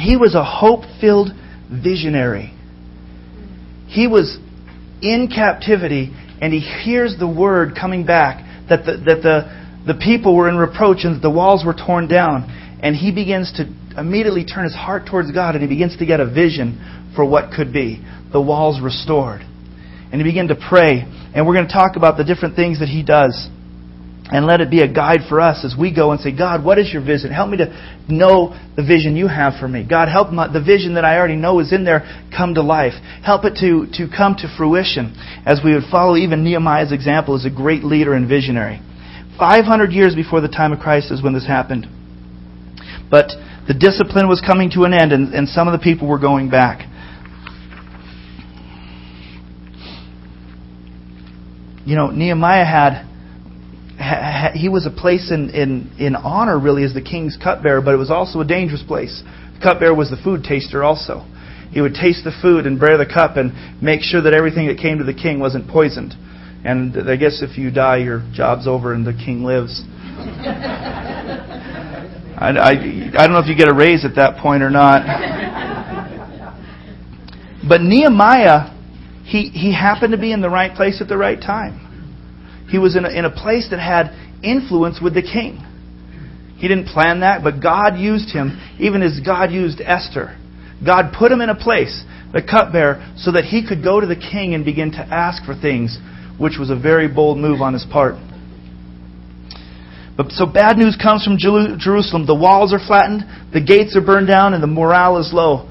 he 0.01 0.17
was 0.17 0.35
a 0.35 0.45
hope 0.45 0.85
filled 1.01 1.31
visionary. 1.71 2.55
He 3.87 4.07
was 4.07 4.39
in 5.03 5.29
captivity, 5.35 6.15
and 6.41 6.53
he 6.53 6.61
hears 6.61 7.17
the 7.19 7.29
word 7.29 7.75
coming 7.79 8.07
back 8.07 8.45
that 8.69 8.87
the, 8.87 8.97
that 9.05 9.23
the, 9.23 9.93
the 9.93 9.99
people 9.99 10.37
were 10.37 10.49
in 10.49 10.57
reproach 10.57 11.05
and 11.05 11.21
the 11.21 11.31
walls 11.31 11.65
were 11.65 11.75
torn 11.75 12.09
down. 12.09 12.49
And 12.83 12.97
he 12.97 13.13
begins 13.13 13.53
to 13.59 13.67
immediately 13.99 14.45
turn 14.45 14.65
his 14.65 14.75
heart 14.75 15.07
towards 15.11 15.33
God 15.33 15.55
and 15.55 15.63
he 15.63 15.69
begins 15.69 15.99
to 15.99 16.07
get 16.07 16.21
a 16.21 16.27
vision 16.27 17.13
for 17.15 17.25
what 17.25 17.53
could 17.53 17.73
be. 17.73 18.03
The 18.33 18.41
walls 18.41 18.81
restored. 18.81 19.43
And 19.43 20.15
he 20.15 20.23
began 20.23 20.49
to 20.49 20.57
pray. 20.57 21.05
And 21.35 21.47
we're 21.47 21.55
going 21.55 21.67
to 21.67 21.73
talk 21.73 21.97
about 21.97 22.17
the 22.17 22.25
different 22.25 22.57
things 22.57 22.81
that 22.81 22.89
he 22.89 23.03
does. 23.03 23.49
And 24.33 24.47
let 24.47 24.61
it 24.61 24.71
be 24.71 24.81
a 24.81 24.93
guide 24.93 25.21
for 25.29 25.41
us 25.41 25.65
as 25.65 25.75
we 25.77 25.93
go 25.93 26.13
and 26.13 26.21
say, 26.21 26.31
God, 26.31 26.65
what 26.65 26.79
is 26.79 26.93
your 26.93 27.05
vision? 27.05 27.33
Help 27.33 27.51
me 27.51 27.57
to 27.57 28.05
know 28.09 28.57
the 28.77 28.83
vision 28.83 29.17
you 29.17 29.27
have 29.27 29.55
for 29.59 29.67
me. 29.67 29.85
God, 29.89 30.09
help 30.09 30.31
my, 30.31 30.47
the 30.47 30.63
vision 30.63 30.95
that 30.95 31.05
I 31.05 31.19
already 31.19 31.35
know 31.35 31.59
is 31.59 31.73
in 31.73 31.85
there 31.85 32.07
come 32.37 32.55
to 32.55 32.63
life. 32.63 32.93
Help 33.25 33.45
it 33.45 33.59
to, 33.59 33.91
to 33.99 34.09
come 34.09 34.37
to 34.37 34.55
fruition 34.57 35.17
as 35.45 35.61
we 35.65 35.75
would 35.75 35.91
follow 35.91 36.17
even 36.17 36.45
Nehemiah's 36.45 36.93
example 36.93 37.35
as 37.35 37.45
a 37.45 37.51
great 37.51 37.83
leader 37.83 38.15
and 38.15 38.29
visionary. 38.29 38.81
500 39.37 39.91
years 39.91 40.15
before 40.15 40.41
the 40.41 40.49
time 40.49 40.73
of 40.73 40.79
Christ 40.79 41.11
is 41.11 41.23
when 41.23 41.33
this 41.33 41.47
happened. 41.47 41.89
But 43.11 43.33
the 43.67 43.75
discipline 43.75 44.29
was 44.29 44.41
coming 44.41 44.71
to 44.73 44.85
an 44.85 44.95
end, 44.95 45.13
and, 45.13 45.35
and 45.35 45.49
some 45.49 45.67
of 45.67 45.73
the 45.73 45.83
people 45.83 46.07
were 46.07 46.21
going 46.21 46.51
back. 46.51 46.87
You 51.85 51.97
know, 51.97 52.09
Nehemiah 52.09 52.65
had, 52.65 52.93
had 52.93 53.10
he 54.55 54.69
was 54.69 54.87
a 54.87 54.91
place 54.91 55.31
in, 55.31 55.51
in, 55.51 55.91
in 55.99 56.17
honor, 56.17 56.59
really, 56.59 56.85
as 56.85 56.95
the 56.95 57.03
king's 57.03 57.37
cupbearer, 57.37 57.81
but 57.81 57.95
it 57.95 57.99
was 57.99 58.11
also 58.11 58.41
a 58.41 58.45
dangerous 58.45 58.83
place. 58.83 59.23
The 59.55 59.61
cupbearer 59.63 59.95
was 59.95 60.11
the 60.11 60.17
food 60.23 60.45
taster, 60.45 60.83
also. 60.85 61.27
He 61.71 61.81
would 61.81 61.95
taste 61.95 62.25
the 62.25 62.33
food 62.43 62.67
and 62.67 62.81
bear 62.81 62.99
the 62.99 63.07
cup 63.07 63.37
and 63.37 63.53
make 63.83 64.03
sure 64.03 64.21
that 64.23 64.35
everything 64.35 64.67
that 64.67 64.79
came 64.79 64.99
to 64.99 65.05
the 65.05 65.15
king 65.15 65.39
wasn't 65.39 65.69
poisoned. 65.69 66.15
And 66.65 67.09
I 67.09 67.17
guess 67.17 67.43
if 67.43 67.57
you 67.57 67.71
die, 67.71 67.99
your 67.99 68.23
job's 68.35 68.67
over 68.67 68.93
and 68.93 69.07
the 69.07 69.13
king 69.13 69.45
lives. 69.45 69.83
I, 72.37 72.51
I, 72.51 72.71
I 72.71 73.27
don't 73.27 73.33
know 73.33 73.39
if 73.39 73.47
you 73.47 73.57
get 73.57 73.69
a 73.69 73.75
raise 73.75 74.05
at 74.05 74.17
that 74.17 74.39
point 74.43 74.63
or 74.63 74.71
not. 74.71 75.05
But 77.67 77.83
Nehemiah, 77.83 78.77
he, 79.25 79.49
he 79.51 79.73
happened 79.73 80.13
to 80.13 80.19
be 80.19 80.33
in 80.33 80.41
the 80.41 80.51
right 80.51 80.75
place 80.75 81.01
at 81.01 81.09
the 81.09 81.17
right 81.17 81.41
time. 81.41 81.87
He 82.69 82.79
was 82.79 82.97
in 82.97 83.05
a, 83.05 83.11
in 83.11 83.25
a 83.25 83.31
place 83.31 83.69
that 83.71 83.79
had 83.79 84.11
influence 84.43 85.01
with 85.03 85.15
the 85.15 85.23
king. 85.23 85.65
He 86.57 86.69
didn't 86.69 86.89
plan 86.89 87.21
that, 87.21 87.43
but 87.43 87.63
God 87.63 87.97
used 87.97 88.31
him, 88.31 88.61
even 88.79 89.03
as 89.03 89.21
God 89.25 89.51
used 89.51 89.81
Esther. 89.81 90.37
God 90.85 91.15
put 91.19 91.33
him 91.33 91.41
in 91.41 91.49
a 91.49 91.55
place, 91.55 92.05
the 92.33 92.43
cupbearer, 92.43 93.15
so 93.17 93.33
that 93.33 93.45
he 93.45 93.67
could 93.67 93.83
go 93.83 94.01
to 94.01 94.07
the 94.07 94.17
king 94.17 94.55
and 94.55 94.65
begin 94.65 94.93
to 94.93 94.99
ask 94.99 95.45
for 95.45 95.55
things, 95.55 95.99
which 96.39 96.59
was 96.59 96.71
a 96.71 96.77
very 96.77 97.09
bold 97.09 97.39
move 97.39 97.61
on 97.61 97.73
his 97.73 97.87
part. 97.91 98.15
But 100.17 100.33
so 100.33 100.45
bad 100.45 100.77
news 100.77 100.99
comes 101.01 101.25
from 101.25 101.39
Jerusalem. 101.39 102.27
The 102.27 102.35
walls 102.35 102.75
are 102.75 102.79
flattened, 102.79 103.25
the 103.55 103.61
gates 103.65 103.97
are 103.97 104.05
burned 104.05 104.29
down, 104.29 104.53
and 104.53 104.63
the 104.63 104.67
morale 104.67 105.17
is 105.17 105.33
low. 105.33 105.67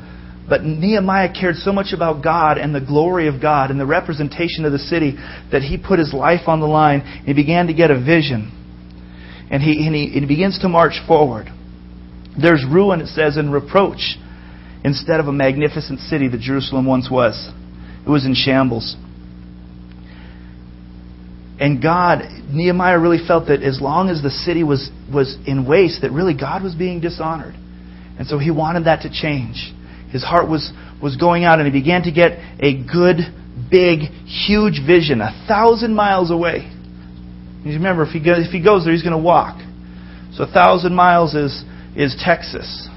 But 0.49 0.63
Nehemiah 0.63 1.31
cared 1.31 1.57
so 1.57 1.71
much 1.71 1.93
about 1.93 2.23
God 2.23 2.57
and 2.57 2.73
the 2.73 2.81
glory 2.81 3.27
of 3.27 3.39
God 3.39 3.69
and 3.69 3.79
the 3.79 3.85
representation 3.85 4.65
of 4.65 4.71
the 4.71 4.79
city 4.79 5.15
that 5.51 5.61
he 5.61 5.77
put 5.77 5.99
his 5.99 6.11
life 6.11 6.47
on 6.47 6.59
the 6.59 6.65
line 6.65 7.01
and 7.01 7.27
he 7.27 7.33
began 7.33 7.67
to 7.67 7.73
get 7.75 7.91
a 7.91 8.03
vision. 8.03 8.58
And 9.49 9.63
he, 9.63 9.85
and 9.85 9.95
he, 9.95 10.03
and 10.13 10.21
he 10.21 10.25
begins 10.25 10.59
to 10.59 10.69
march 10.69 10.99
forward. 11.07 11.47
There's 12.39 12.63
ruin, 12.69 13.01
it 13.01 13.07
says, 13.07 13.37
and 13.37 13.51
reproach 13.51 14.17
instead 14.83 15.19
of 15.19 15.27
a 15.27 15.31
magnificent 15.31 15.99
city 16.01 16.27
that 16.27 16.39
Jerusalem 16.39 16.85
once 16.85 17.09
was. 17.11 17.51
It 18.05 18.09
was 18.09 18.25
in 18.25 18.33
shambles. 18.35 18.95
And 21.59 21.81
God, 21.81 22.21
Nehemiah 22.49 22.97
really 22.99 23.25
felt 23.25 23.47
that 23.47 23.61
as 23.61 23.81
long 23.81 24.09
as 24.09 24.21
the 24.21 24.29
city 24.29 24.63
was, 24.63 24.89
was 25.13 25.37
in 25.45 25.67
waste, 25.67 26.03
that 26.03 26.11
really 26.11 26.33
God 26.33 26.63
was 26.63 26.73
being 26.73 27.01
dishonored. 27.01 27.55
And 28.17 28.27
so 28.27 28.37
he 28.37 28.51
wanted 28.51 28.85
that 28.85 29.01
to 29.01 29.09
change. 29.09 29.73
His 30.11 30.23
heart 30.23 30.49
was, 30.49 30.71
was 31.01 31.17
going 31.17 31.43
out, 31.43 31.59
and 31.59 31.67
he 31.67 31.77
began 31.77 32.03
to 32.03 32.11
get 32.11 32.39
a 32.59 32.81
good, 32.81 33.17
big, 33.69 33.99
huge 34.25 34.79
vision, 34.85 35.19
a 35.19 35.45
thousand 35.47 35.93
miles 35.93 36.31
away. 36.31 36.71
You 37.63 37.73
remember, 37.73 38.03
if 38.03 38.09
he 38.09 38.23
goes, 38.23 38.45
if 38.45 38.51
he 38.51 38.63
goes 38.63 38.85
there, 38.85 38.93
he's 38.93 39.03
going 39.03 39.17
to 39.17 39.23
walk. 39.23 39.59
So 40.33 40.43
a 40.43 40.51
thousand 40.51 40.95
miles 40.95 41.35
is, 41.35 41.63
is 41.95 42.15
Texas. 42.23 42.87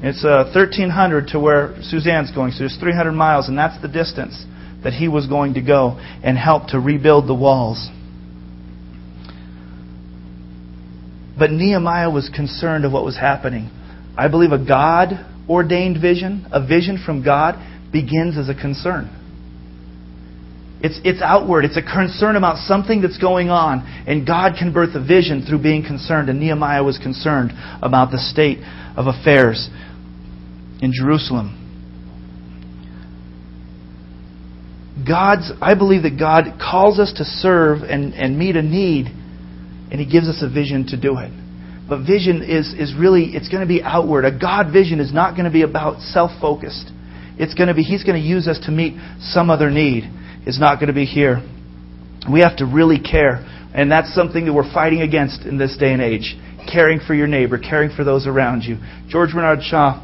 It's 0.00 0.24
uh, 0.24 0.50
1,300 0.54 1.28
to 1.28 1.40
where 1.40 1.74
Suzanne's 1.82 2.30
going, 2.30 2.52
so 2.52 2.64
it's 2.64 2.76
300 2.78 3.12
miles, 3.12 3.48
and 3.48 3.58
that's 3.58 3.80
the 3.82 3.88
distance 3.88 4.44
that 4.84 4.92
he 4.92 5.08
was 5.08 5.26
going 5.26 5.54
to 5.54 5.60
go 5.60 5.98
and 6.22 6.38
help 6.38 6.68
to 6.68 6.78
rebuild 6.78 7.28
the 7.28 7.34
walls. 7.34 7.88
But 11.38 11.50
Nehemiah 11.50 12.10
was 12.10 12.30
concerned 12.34 12.84
of 12.84 12.92
what 12.92 13.04
was 13.04 13.16
happening. 13.16 13.70
I 14.16 14.28
believe 14.28 14.52
a 14.52 14.64
God 14.64 15.26
ordained 15.48 16.00
vision, 16.00 16.46
a 16.52 16.64
vision 16.64 17.02
from 17.04 17.24
God, 17.24 17.56
begins 17.92 18.38
as 18.38 18.48
a 18.48 18.54
concern. 18.54 19.10
It's, 20.80 21.00
it's 21.04 21.20
outward. 21.20 21.64
It's 21.64 21.76
a 21.76 21.82
concern 21.82 22.36
about 22.36 22.58
something 22.58 23.02
that's 23.02 23.18
going 23.18 23.50
on. 23.50 23.80
And 24.06 24.26
God 24.26 24.52
can 24.58 24.72
birth 24.72 24.94
a 24.94 25.04
vision 25.04 25.44
through 25.44 25.62
being 25.62 25.82
concerned. 25.82 26.28
And 26.28 26.38
Nehemiah 26.38 26.84
was 26.84 26.98
concerned 26.98 27.50
about 27.82 28.12
the 28.12 28.18
state 28.18 28.58
of 28.96 29.06
affairs 29.06 29.68
in 30.80 30.92
Jerusalem. 30.92 31.58
God's, 35.06 35.50
I 35.60 35.74
believe 35.74 36.02
that 36.02 36.18
God 36.18 36.58
calls 36.60 36.98
us 36.98 37.12
to 37.16 37.24
serve 37.24 37.82
and, 37.82 38.14
and 38.14 38.38
meet 38.38 38.56
a 38.56 38.62
need, 38.62 39.06
and 39.06 40.00
He 40.00 40.06
gives 40.06 40.28
us 40.28 40.42
a 40.42 40.48
vision 40.48 40.86
to 40.88 41.00
do 41.00 41.18
it. 41.18 41.32
But 41.88 42.04
vision 42.06 42.42
is, 42.42 42.74
is 42.74 42.94
really, 42.98 43.34
it's 43.34 43.48
going 43.48 43.62
to 43.62 43.66
be 43.66 43.82
outward. 43.82 44.24
A 44.24 44.36
God 44.36 44.72
vision 44.72 45.00
is 45.00 45.12
not 45.12 45.32
going 45.32 45.46
to 45.46 45.50
be 45.50 45.62
about 45.62 46.00
self 46.00 46.30
focused. 46.40 46.90
It's 47.38 47.54
going 47.54 47.68
to 47.68 47.74
be, 47.74 47.82
He's 47.82 48.04
going 48.04 48.20
to 48.20 48.26
use 48.26 48.46
us 48.46 48.58
to 48.66 48.70
meet 48.70 48.94
some 49.20 49.50
other 49.50 49.70
need. 49.70 50.04
It's 50.48 50.58
not 50.58 50.76
going 50.76 50.86
to 50.86 50.94
be 50.94 51.04
here. 51.04 51.42
We 52.32 52.40
have 52.40 52.56
to 52.56 52.64
really 52.64 52.98
care. 52.98 53.44
And 53.74 53.92
that's 53.92 54.14
something 54.14 54.46
that 54.46 54.52
we're 54.54 54.72
fighting 54.72 55.02
against 55.02 55.42
in 55.42 55.58
this 55.58 55.76
day 55.76 55.92
and 55.92 56.00
age. 56.00 56.36
Caring 56.72 57.00
for 57.06 57.12
your 57.14 57.26
neighbor, 57.26 57.58
caring 57.58 57.94
for 57.94 58.02
those 58.02 58.26
around 58.26 58.62
you. 58.62 58.78
George 59.08 59.32
Bernard 59.34 59.62
Shaw, 59.62 60.02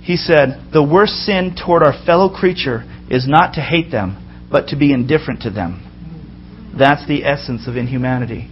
he 0.00 0.16
said, 0.16 0.70
The 0.72 0.82
worst 0.82 1.12
sin 1.26 1.54
toward 1.54 1.82
our 1.82 1.92
fellow 2.06 2.34
creature 2.34 2.84
is 3.10 3.28
not 3.28 3.54
to 3.54 3.60
hate 3.60 3.90
them, 3.90 4.48
but 4.50 4.68
to 4.68 4.76
be 4.76 4.94
indifferent 4.94 5.42
to 5.42 5.50
them. 5.50 6.72
That's 6.78 7.06
the 7.06 7.24
essence 7.24 7.68
of 7.68 7.76
inhumanity. 7.76 8.48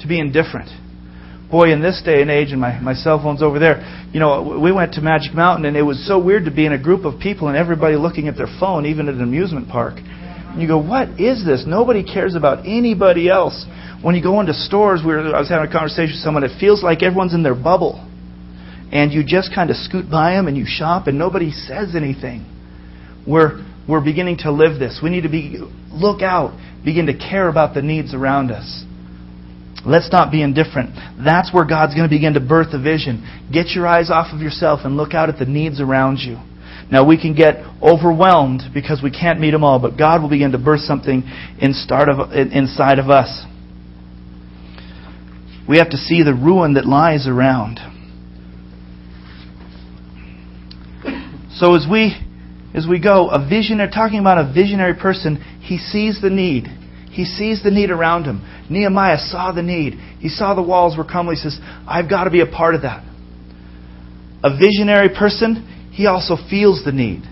To 0.00 0.08
be 0.08 0.18
indifferent. 0.18 0.70
Boy, 1.54 1.70
in 1.70 1.80
this 1.80 2.02
day 2.04 2.20
and 2.20 2.32
age, 2.32 2.50
and 2.50 2.60
my, 2.60 2.80
my 2.80 2.94
cell 2.94 3.22
phone's 3.22 3.40
over 3.40 3.60
there, 3.60 3.78
you 4.12 4.18
know, 4.18 4.58
we 4.60 4.72
went 4.72 4.94
to 4.94 5.00
Magic 5.00 5.32
Mountain, 5.34 5.66
and 5.66 5.76
it 5.76 5.82
was 5.82 6.04
so 6.04 6.18
weird 6.18 6.46
to 6.46 6.50
be 6.50 6.66
in 6.66 6.72
a 6.72 6.82
group 6.82 7.04
of 7.04 7.20
people 7.20 7.46
and 7.46 7.56
everybody 7.56 7.94
looking 7.94 8.26
at 8.26 8.36
their 8.36 8.48
phone, 8.58 8.86
even 8.86 9.06
at 9.06 9.14
an 9.14 9.22
amusement 9.22 9.68
park. 9.68 9.94
And 9.98 10.60
you 10.60 10.66
go, 10.66 10.78
what 10.78 11.20
is 11.20 11.46
this? 11.46 11.62
Nobody 11.64 12.02
cares 12.02 12.34
about 12.34 12.66
anybody 12.66 13.28
else. 13.28 13.66
When 14.02 14.16
you 14.16 14.20
go 14.20 14.40
into 14.40 14.52
stores, 14.52 15.02
we 15.06 15.12
were, 15.12 15.32
I 15.32 15.38
was 15.38 15.48
having 15.48 15.70
a 15.70 15.72
conversation 15.72 16.14
with 16.14 16.24
someone, 16.24 16.42
it 16.42 16.58
feels 16.58 16.82
like 16.82 17.04
everyone's 17.04 17.34
in 17.34 17.44
their 17.44 17.54
bubble. 17.54 18.04
And 18.90 19.12
you 19.12 19.22
just 19.24 19.54
kind 19.54 19.70
of 19.70 19.76
scoot 19.76 20.10
by 20.10 20.32
them 20.32 20.48
and 20.48 20.56
you 20.56 20.64
shop, 20.66 21.06
and 21.06 21.16
nobody 21.16 21.52
says 21.52 21.94
anything. 21.94 22.50
We're, 23.28 23.64
we're 23.88 24.04
beginning 24.04 24.38
to 24.38 24.50
live 24.50 24.80
this. 24.80 24.98
We 25.00 25.08
need 25.08 25.22
to 25.22 25.30
be, 25.30 25.60
look 25.92 26.20
out, 26.20 26.58
begin 26.84 27.06
to 27.06 27.16
care 27.16 27.48
about 27.48 27.74
the 27.74 27.82
needs 27.82 28.12
around 28.12 28.50
us. 28.50 28.84
Let's 29.86 30.10
not 30.10 30.32
be 30.32 30.42
indifferent. 30.42 30.94
That's 31.22 31.52
where 31.52 31.64
God's 31.64 31.94
going 31.94 32.08
to 32.08 32.14
begin 32.14 32.34
to 32.34 32.40
birth 32.40 32.72
a 32.72 32.82
vision. 32.82 33.22
Get 33.52 33.68
your 33.70 33.86
eyes 33.86 34.10
off 34.10 34.34
of 34.34 34.40
yourself 34.40 34.80
and 34.84 34.96
look 34.96 35.14
out 35.14 35.28
at 35.28 35.38
the 35.38 35.44
needs 35.44 35.80
around 35.80 36.18
you. 36.18 36.38
Now, 36.90 37.06
we 37.06 37.20
can 37.20 37.34
get 37.34 37.64
overwhelmed 37.82 38.62
because 38.72 39.02
we 39.02 39.10
can't 39.10 39.40
meet 39.40 39.52
them 39.52 39.64
all, 39.64 39.78
but 39.78 39.96
God 39.96 40.22
will 40.22 40.28
begin 40.28 40.52
to 40.52 40.58
birth 40.58 40.80
something 40.80 41.22
inside 41.58 42.08
of 42.08 43.10
us. 43.10 43.44
We 45.68 45.78
have 45.78 45.90
to 45.90 45.96
see 45.96 46.22
the 46.22 46.34
ruin 46.34 46.74
that 46.74 46.86
lies 46.86 47.26
around. 47.26 47.80
So 51.56 51.74
as 51.74 51.86
we 51.90 52.16
as 52.74 52.86
we 52.88 53.00
go, 53.00 53.28
a 53.28 53.38
visionary, 53.38 53.88
talking 53.90 54.18
about 54.18 54.36
a 54.36 54.52
visionary 54.52 54.94
person, 54.94 55.36
he 55.60 55.78
sees 55.78 56.20
the 56.20 56.28
need. 56.28 56.66
He 57.14 57.24
sees 57.24 57.62
the 57.62 57.70
need 57.70 57.90
around 57.90 58.24
him. 58.24 58.42
Nehemiah 58.68 59.18
saw 59.18 59.52
the 59.52 59.62
need. 59.62 59.94
He 60.18 60.28
saw 60.28 60.54
the 60.54 60.62
walls 60.62 60.98
were 60.98 61.04
crumbling. 61.04 61.36
He 61.36 61.42
says, 61.42 61.60
I've 61.86 62.10
got 62.10 62.24
to 62.24 62.30
be 62.30 62.40
a 62.40 62.46
part 62.46 62.74
of 62.74 62.82
that. 62.82 63.04
A 64.42 64.58
visionary 64.58 65.08
person, 65.08 65.90
he 65.92 66.06
also 66.06 66.36
feels 66.50 66.84
the 66.84 66.90
need. 66.90 67.22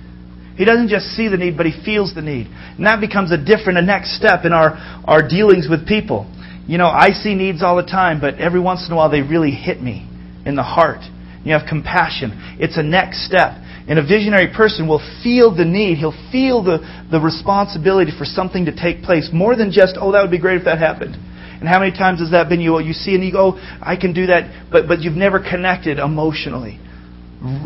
He 0.57 0.65
doesn't 0.65 0.89
just 0.89 1.07
see 1.17 1.27
the 1.27 1.37
need, 1.37 1.57
but 1.57 1.67
he 1.67 1.73
feels 1.85 2.15
the 2.15 2.23
need. 2.23 2.47
And 2.47 2.87
that 2.87 3.01
becomes 3.01 3.33
a 3.33 3.37
different, 3.37 3.79
a 3.79 3.83
next 3.83 4.17
step 4.17 4.45
in 4.45 4.53
our, 4.53 4.79
our 5.05 5.27
dealings 5.27 5.67
with 5.69 5.89
people. 5.89 6.31
You 6.69 6.79
know, 6.79 6.87
I 6.87 7.11
see 7.11 7.35
needs 7.35 7.61
all 7.63 7.75
the 7.75 7.83
time, 7.83 8.21
but 8.21 8.37
every 8.37 8.61
once 8.61 8.87
in 8.87 8.93
a 8.93 8.97
while 8.97 9.11
they 9.11 9.23
really 9.23 9.51
hit 9.51 9.83
me 9.83 10.09
in 10.47 10.55
the 10.55 10.63
heart. 10.63 11.03
You 11.45 11.55
have 11.55 11.67
compassion. 11.69 12.57
It's 12.61 12.79
a 12.79 12.85
next 12.85 13.27
step. 13.27 13.59
And 13.89 13.99
a 13.99 14.03
visionary 14.03 14.49
person 14.55 14.87
will 14.87 15.03
feel 15.23 15.55
the 15.55 15.65
need. 15.65 15.99
He'll 15.99 16.17
feel 16.31 16.63
the, 16.63 16.79
the 17.11 17.21
responsibility 17.21 18.13
for 18.17 18.25
something 18.25 18.67
to 18.67 18.75
take 18.75 19.03
place 19.03 19.31
more 19.33 19.57
than 19.57 19.73
just, 19.73 19.97
oh, 19.99 20.13
that 20.13 20.23
would 20.23 20.31
be 20.31 20.39
great 20.39 20.59
if 20.59 20.65
that 20.65 20.79
happened. 20.79 21.17
And 21.63 21.69
how 21.69 21.79
many 21.79 21.93
times 21.93 22.21
has 22.21 22.31
that 22.31 22.49
been 22.49 22.61
you? 22.61 22.79
You 22.81 22.93
see 22.93 23.15
and 23.15 23.25
you 23.25 23.33
go, 23.33 23.59
I 23.81 23.97
can 23.97 24.13
do 24.13 24.27
that, 24.27 24.71
but, 24.71 24.89
but 24.89 25.01
you've 25.01 25.15
never 25.15 25.39
connected 25.39 25.99
emotionally. 25.99 26.81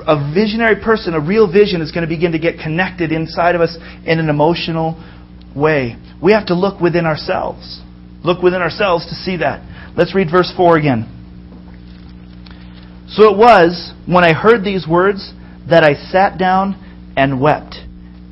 A 0.06 0.32
visionary 0.34 0.76
person, 0.82 1.14
a 1.14 1.20
real 1.20 1.50
vision, 1.50 1.80
is 1.80 1.92
going 1.92 2.02
to 2.02 2.08
begin 2.08 2.32
to 2.32 2.38
get 2.38 2.58
connected 2.58 3.12
inside 3.12 3.54
of 3.54 3.60
us 3.60 3.76
in 4.04 4.18
an 4.18 4.28
emotional 4.28 4.96
way. 5.54 5.96
We 6.22 6.32
have 6.32 6.46
to 6.46 6.54
look 6.54 6.80
within 6.80 7.04
ourselves. 7.04 7.82
Look 8.24 8.42
within 8.42 8.62
ourselves 8.62 9.06
to 9.06 9.14
see 9.14 9.38
that. 9.38 9.60
Let's 9.96 10.14
read 10.14 10.28
verse 10.30 10.52
4 10.56 10.78
again. 10.78 11.12
So 13.08 13.32
it 13.32 13.36
was, 13.38 13.92
when 14.06 14.24
I 14.24 14.32
heard 14.32 14.64
these 14.64 14.86
words, 14.86 15.32
that 15.68 15.82
I 15.82 15.94
sat 15.94 16.38
down 16.38 17.12
and 17.16 17.40
wept 17.40 17.76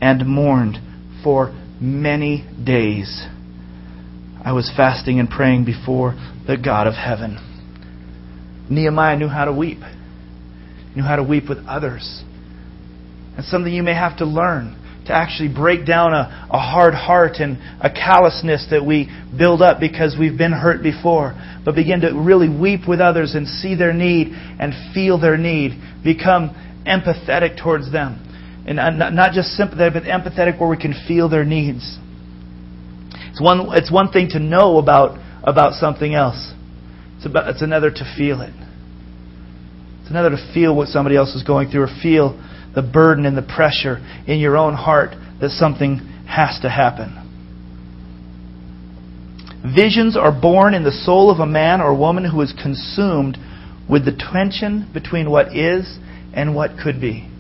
and 0.00 0.26
mourned 0.26 0.76
for 1.23 1.53
many 1.81 2.47
days. 2.64 3.26
I 4.45 4.53
was 4.53 4.71
fasting 4.76 5.19
and 5.19 5.29
praying 5.29 5.64
before 5.64 6.12
the 6.47 6.57
God 6.62 6.87
of 6.87 6.95
heaven. 6.95 7.38
Nehemiah 8.71 9.17
knew 9.17 9.29
how 9.29 9.47
to 9.47 9.53
weep. 9.53 9.79
He 9.79 11.00
knew 11.00 11.07
how 11.07 11.17
to 11.17 11.23
weep 11.23 11.49
with 11.49 11.59
others. 11.67 12.23
And 13.37 13.45
something 13.47 13.73
you 13.73 13.83
may 13.83 13.95
have 13.95 14.19
to 14.19 14.26
learn 14.26 14.81
to 15.07 15.12
actually 15.12 15.53
break 15.55 15.87
down 15.87 16.14
a, 16.14 16.49
a 16.50 16.59
hard 16.59 16.95
heart 16.95 17.37
and 17.38 17.59
a 17.81 17.91
callousness 17.91 18.69
that 18.71 18.85
we 18.85 19.11
build 19.37 19.61
up 19.61 19.81
because 19.81 20.17
we've 20.19 20.38
been 20.38 20.53
hurt 20.53 20.83
before, 20.83 21.35
but 21.64 21.75
begin 21.75 22.00
to 22.00 22.12
really 22.14 22.49
weep 22.49 22.88
with 22.88 23.00
others 23.00 23.35
and 23.35 23.47
see 23.47 23.75
their 23.75 23.93
need 23.93 24.29
and 24.33 24.73
feel 24.95 25.21
their 25.21 25.37
need. 25.37 25.73
Become 26.03 26.57
empathetic 26.87 27.62
towards 27.62 27.91
them. 27.91 28.21
And 28.67 28.81
uh, 28.81 29.11
not 29.11 29.33
just 29.33 29.50
sympathetic, 29.50 29.95
but 29.95 30.03
empathetic 30.05 30.59
where 30.59 30.69
we 30.69 30.76
can 30.76 30.95
feel 31.07 31.29
their 31.29 31.45
needs. 31.45 31.99
It's 33.31 33.41
one, 33.41 33.69
it's 33.73 33.91
one 33.91 34.11
thing 34.11 34.29
to 34.31 34.38
know 34.38 34.79
about, 34.79 35.19
about 35.43 35.75
something 35.75 36.14
else. 36.14 36.53
It's, 37.17 37.26
about, 37.26 37.49
it's 37.49 37.62
another 37.62 37.91
to 37.91 38.14
feel 38.17 38.41
it. 38.41 38.55
It's 40.00 40.11
another 40.11 40.31
to 40.31 40.53
feel 40.55 40.76
what 40.76 40.88
somebody 40.88 41.17
else 41.17 41.35
is 41.35 41.43
going 41.43 41.71
through 41.71 41.83
or 41.83 42.00
feel 42.03 42.38
the 42.75 42.83
burden 42.83 43.26
and 43.26 43.37
the 43.37 43.43
pressure 43.43 43.99
in 44.26 44.38
your 44.38 44.57
own 44.57 44.75
heart 44.75 45.14
that 45.41 45.50
something 45.50 45.99
has 46.29 46.59
to 46.62 46.71
happen. 46.71 47.21
Visions 49.75 50.17
are 50.17 50.31
born 50.31 50.75
in 50.75 50.85
the 50.85 50.93
soul 50.93 51.31
of 51.31 51.41
a 51.41 51.47
man 51.47 51.81
or 51.81 51.97
woman 51.97 52.31
who 52.31 52.41
is 52.43 52.53
consumed 52.53 53.38
with 53.88 54.05
the 54.05 54.12
tension 54.33 54.91
between 54.93 55.31
what 55.31 55.57
is 55.57 55.99
and 56.35 56.55
what 56.55 56.73
could 56.83 57.00
be. 57.00 57.31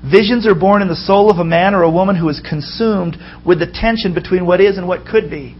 Visions 0.00 0.46
are 0.46 0.54
born 0.54 0.80
in 0.80 0.88
the 0.88 0.96
soul 0.96 1.30
of 1.30 1.38
a 1.38 1.44
man 1.44 1.74
or 1.74 1.82
a 1.82 1.90
woman 1.90 2.16
who 2.16 2.28
is 2.28 2.40
consumed 2.40 3.16
with 3.44 3.58
the 3.58 3.66
tension 3.66 4.14
between 4.14 4.46
what 4.46 4.60
is 4.60 4.78
and 4.78 4.88
what 4.88 5.04
could 5.04 5.28
be. 5.28 5.54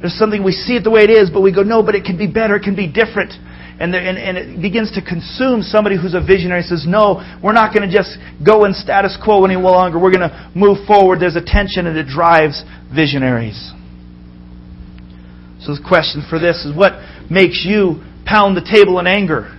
There's 0.00 0.18
something 0.18 0.42
we 0.42 0.50
see 0.50 0.74
it 0.74 0.82
the 0.82 0.90
way 0.90 1.02
it 1.02 1.10
is, 1.10 1.30
but 1.30 1.42
we 1.42 1.54
go, 1.54 1.62
no, 1.62 1.82
but 1.82 1.94
it 1.94 2.04
can 2.04 2.18
be 2.18 2.26
better, 2.26 2.56
it 2.56 2.64
can 2.64 2.74
be 2.74 2.90
different. 2.90 3.32
And, 3.78 3.94
and, 3.94 4.18
and 4.18 4.36
it 4.36 4.60
begins 4.60 4.90
to 4.92 5.02
consume 5.02 5.62
somebody 5.62 5.96
who's 5.96 6.14
a 6.14 6.20
visionary 6.20 6.62
says, 6.62 6.84
no, 6.86 7.22
we're 7.42 7.54
not 7.54 7.72
going 7.72 7.88
to 7.88 7.92
just 7.94 8.18
go 8.44 8.64
in 8.64 8.74
status 8.74 9.16
quo 9.22 9.44
any 9.44 9.56
longer. 9.56 9.98
We're 9.98 10.10
going 10.10 10.28
to 10.28 10.50
move 10.54 10.86
forward. 10.86 11.20
There's 11.20 11.36
a 11.36 11.44
tension 11.44 11.86
and 11.86 11.96
it 11.96 12.06
drives 12.06 12.62
visionaries. 12.94 13.72
So 15.62 15.74
the 15.74 15.82
question 15.86 16.26
for 16.28 16.38
this 16.38 16.66
is 16.66 16.76
what 16.76 16.98
makes 17.30 17.64
you 17.64 18.02
pound 18.26 18.56
the 18.56 18.66
table 18.66 18.98
in 18.98 19.06
anger? 19.06 19.54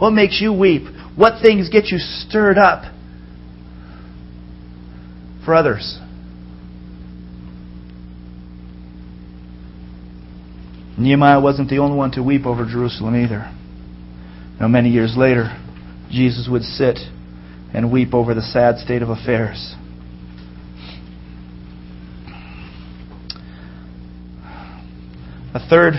What 0.00 0.12
makes 0.12 0.40
you 0.40 0.50
weep? 0.52 0.84
What 1.14 1.42
things 1.42 1.68
get 1.68 1.88
you 1.88 1.98
stirred 1.98 2.56
up 2.56 2.84
for 5.44 5.54
others? 5.54 5.98
Nehemiah 10.96 11.40
wasn't 11.40 11.68
the 11.68 11.78
only 11.78 11.98
one 11.98 12.10
to 12.12 12.22
weep 12.22 12.46
over 12.46 12.64
Jerusalem 12.64 13.14
either. 13.14 13.54
Now, 14.58 14.68
many 14.68 14.88
years 14.88 15.14
later, 15.18 15.54
Jesus 16.10 16.48
would 16.50 16.62
sit 16.62 16.98
and 17.74 17.92
weep 17.92 18.14
over 18.14 18.34
the 18.34 18.42
sad 18.42 18.78
state 18.78 19.02
of 19.02 19.10
affairs. 19.10 19.74
A 25.52 25.68
third 25.68 25.94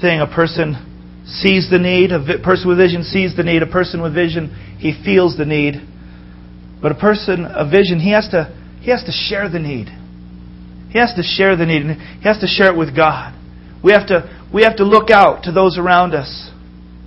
thing 0.00 0.20
a 0.20 0.26
person 0.26 0.91
sees 1.26 1.70
the 1.70 1.78
need. 1.78 2.12
A 2.12 2.38
person 2.38 2.68
with 2.68 2.78
vision 2.78 3.02
sees 3.02 3.36
the 3.36 3.42
need. 3.42 3.62
A 3.62 3.66
person 3.66 4.02
with 4.02 4.14
vision, 4.14 4.76
he 4.78 4.92
feels 5.04 5.36
the 5.36 5.46
need. 5.46 5.74
But 6.80 6.92
a 6.92 6.96
person 6.96 7.44
of 7.44 7.70
vision, 7.70 8.00
he 8.00 8.12
has 8.12 8.28
to, 8.30 8.52
he 8.80 8.90
has 8.90 9.04
to 9.04 9.12
share 9.12 9.48
the 9.48 9.60
need. 9.60 9.86
He 10.90 10.98
has 10.98 11.14
to 11.14 11.22
share 11.22 11.56
the 11.56 11.64
need, 11.64 11.82
and 11.82 12.00
he 12.00 12.28
has 12.28 12.38
to 12.40 12.46
share 12.46 12.72
it 12.72 12.76
with 12.76 12.94
God. 12.94 13.32
We 13.82 13.92
have 13.92 14.08
to, 14.08 14.28
we 14.52 14.64
have 14.64 14.76
to 14.76 14.84
look 14.84 15.10
out 15.10 15.44
to 15.44 15.52
those 15.52 15.78
around 15.78 16.14
us 16.14 16.50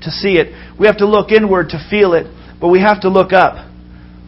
to 0.01 0.11
see 0.11 0.37
it. 0.37 0.55
We 0.79 0.87
have 0.87 0.97
to 0.97 1.07
look 1.07 1.31
inward 1.31 1.69
to 1.69 1.87
feel 1.89 2.13
it, 2.13 2.25
but 2.59 2.69
we 2.69 2.79
have 2.81 3.01
to 3.01 3.09
look 3.09 3.33
up. 3.33 3.69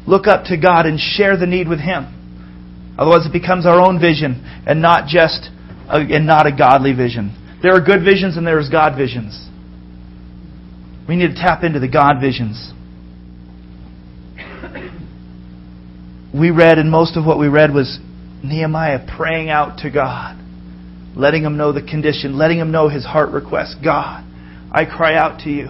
Look 0.06 0.28
up 0.28 0.46
to 0.46 0.58
God 0.58 0.86
and 0.86 1.00
share 1.00 1.38
the 1.38 1.48
need 1.48 1.68
with 1.68 1.80
Him. 1.80 2.14
Otherwise, 2.98 3.26
it 3.26 3.34
becomes 3.34 3.66
our 3.66 3.80
own 3.80 4.00
vision 4.00 4.44
and 4.66 4.82
not 4.82 5.08
just 5.08 5.50
a, 5.90 5.98
and 5.98 6.26
not 6.26 6.48
a 6.48 6.56
godly 6.56 6.94
vision. 6.94 7.60
There 7.62 7.74
are 7.74 7.82
good 7.82 8.04
visions 8.04 8.38
and 8.38 8.46
there 8.46 8.60
is 8.60 8.70
God 8.70 8.98
visions. 8.98 9.50
We 11.08 11.16
need 11.16 11.28
to 11.28 11.36
tap 11.36 11.64
into 11.64 11.80
the 11.80 11.88
God 11.88 12.20
visions. 12.20 12.74
We 16.34 16.52
read, 16.52 16.78
and 16.78 16.92
most 16.92 17.16
of 17.18 17.26
what 17.26 17.40
we 17.40 17.48
read 17.48 17.74
was 17.74 18.00
Nehemiah 18.44 19.08
praying 19.18 19.50
out 19.50 19.80
to 19.80 19.90
God, 19.90 20.38
letting 21.16 21.44
him 21.44 21.58
know 21.58 21.72
the 21.72 21.82
condition, 21.82 22.38
letting 22.38 22.60
him 22.60 22.72
know 22.72 22.90
his 22.90 23.06
heart 23.06 23.32
request. 23.32 23.78
God, 23.84 24.24
I 24.72 24.86
cry 24.86 25.16
out 25.16 25.40
to 25.42 25.50
you. 25.50 25.70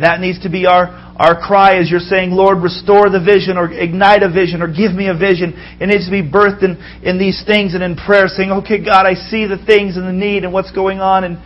That 0.00 0.18
needs 0.18 0.42
to 0.42 0.50
be 0.50 0.66
our, 0.66 0.88
our 1.16 1.38
cry 1.40 1.76
as 1.78 1.88
you're 1.88 2.00
saying, 2.00 2.32
Lord, 2.32 2.58
restore 2.62 3.10
the 3.10 3.22
vision 3.22 3.56
or 3.56 3.70
ignite 3.70 4.24
a 4.24 4.32
vision 4.32 4.60
or 4.60 4.66
give 4.66 4.90
me 4.90 5.06
a 5.06 5.14
vision. 5.14 5.54
It 5.78 5.86
needs 5.86 6.06
to 6.06 6.10
be 6.10 6.22
birthed 6.22 6.64
in, 6.64 6.82
in 7.04 7.18
these 7.18 7.44
things 7.46 7.74
and 7.74 7.82
in 7.82 7.94
prayer, 7.94 8.26
saying, 8.26 8.50
okay, 8.50 8.82
God, 8.82 9.06
I 9.06 9.14
see 9.14 9.46
the 9.46 9.62
things 9.64 9.96
and 9.96 10.08
the 10.08 10.12
need 10.12 10.42
and 10.42 10.52
what's 10.52 10.72
going 10.72 10.98
on. 10.98 11.22
And 11.22 11.38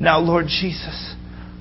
now, 0.00 0.20
Lord 0.20 0.46
Jesus, 0.46 1.15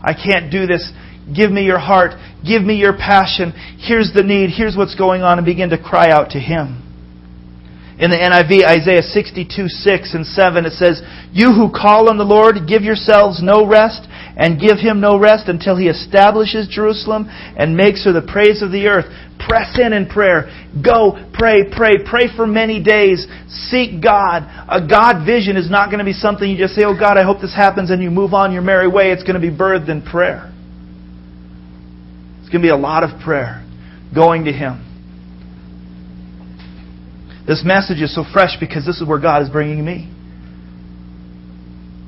I 0.05 0.13
can't 0.13 0.51
do 0.51 0.67
this. 0.67 0.91
Give 1.35 1.51
me 1.51 1.65
your 1.65 1.79
heart. 1.79 2.11
Give 2.45 2.61
me 2.61 2.75
your 2.75 2.93
passion. 2.93 3.51
Here's 3.79 4.13
the 4.13 4.21
need. 4.21 4.51
Here's 4.55 4.77
what's 4.77 4.93
going 4.93 5.23
on. 5.23 5.39
And 5.39 5.45
begin 5.45 5.71
to 5.71 5.81
cry 5.81 6.11
out 6.11 6.31
to 6.31 6.39
Him. 6.39 6.84
In 7.97 8.11
the 8.11 8.19
NIV, 8.19 8.67
Isaiah 8.67 9.01
62, 9.01 9.69
6 9.69 10.13
and 10.13 10.25
7, 10.27 10.65
it 10.65 10.73
says, 10.73 11.01
You 11.31 11.53
who 11.55 11.71
call 11.71 12.09
on 12.09 12.17
the 12.17 12.27
Lord, 12.27 12.67
give 12.67 12.83
yourselves 12.83 13.39
no 13.41 13.65
rest, 13.65 14.03
and 14.35 14.59
give 14.59 14.77
him 14.77 14.99
no 14.99 15.17
rest 15.17 15.47
until 15.47 15.77
he 15.77 15.87
establishes 15.87 16.67
Jerusalem 16.67 17.27
and 17.29 17.77
makes 17.77 18.03
her 18.03 18.11
the 18.11 18.21
praise 18.21 18.61
of 18.61 18.71
the 18.71 18.87
earth. 18.87 19.05
Press 19.39 19.79
in 19.79 19.93
in 19.93 20.07
prayer. 20.07 20.51
Go, 20.83 21.15
pray, 21.33 21.71
pray, 21.71 22.03
pray 22.03 22.27
for 22.35 22.45
many 22.45 22.83
days. 22.83 23.27
Seek 23.47 24.03
God. 24.03 24.43
A 24.67 24.85
God 24.85 25.25
vision 25.25 25.55
is 25.55 25.71
not 25.71 25.87
going 25.87 25.99
to 25.99 26.05
be 26.05 26.13
something 26.13 26.49
you 26.49 26.57
just 26.57 26.75
say, 26.75 26.83
Oh 26.83 26.99
God, 26.99 27.17
I 27.17 27.23
hope 27.23 27.39
this 27.39 27.55
happens, 27.55 27.91
and 27.91 28.03
you 28.03 28.11
move 28.11 28.33
on 28.33 28.51
your 28.51 28.61
merry 28.61 28.89
way. 28.89 29.11
It's 29.11 29.23
going 29.23 29.39
to 29.39 29.41
be 29.41 29.55
birthed 29.55 29.87
in 29.87 30.01
prayer. 30.01 30.51
It's 32.41 32.49
going 32.49 32.61
to 32.61 32.67
be 32.67 32.75
a 32.75 32.75
lot 32.75 33.03
of 33.03 33.21
prayer 33.23 33.65
going 34.13 34.45
to 34.45 34.51
Him. 34.51 34.84
This 37.47 37.63
message 37.63 38.01
is 38.01 38.13
so 38.13 38.23
fresh 38.31 38.57
because 38.59 38.85
this 38.85 38.97
is 38.97 39.07
where 39.07 39.19
God 39.19 39.43
is 39.43 39.49
bringing 39.49 39.83
me. 39.85 40.11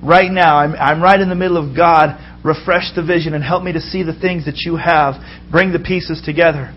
Right 0.04 0.32
now, 0.32 0.58
I'm, 0.58 0.74
I'm 0.74 1.02
right 1.02 1.20
in 1.20 1.30
the 1.30 1.36
middle 1.36 1.58
of 1.58 1.76
God. 1.76 2.18
Refresh 2.44 2.96
the 2.96 3.04
vision 3.04 3.34
and 3.34 3.44
help 3.44 3.64
me 3.64 3.74
to 3.74 3.82
see 3.82 4.04
the 4.04 4.18
things 4.18 4.46
that 4.46 4.62
you 4.66 4.78
have. 4.78 5.16
Bring 5.52 5.74
the 5.74 5.80
pieces 5.80 6.22
together. 6.24 6.74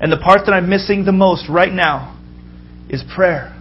And 0.00 0.12
the 0.12 0.18
part 0.18 0.46
that 0.46 0.52
I'm 0.52 0.68
missing 0.68 1.04
the 1.04 1.12
most 1.12 1.48
right 1.48 1.72
now 1.72 2.16
is 2.88 3.02
prayer. 3.14 3.54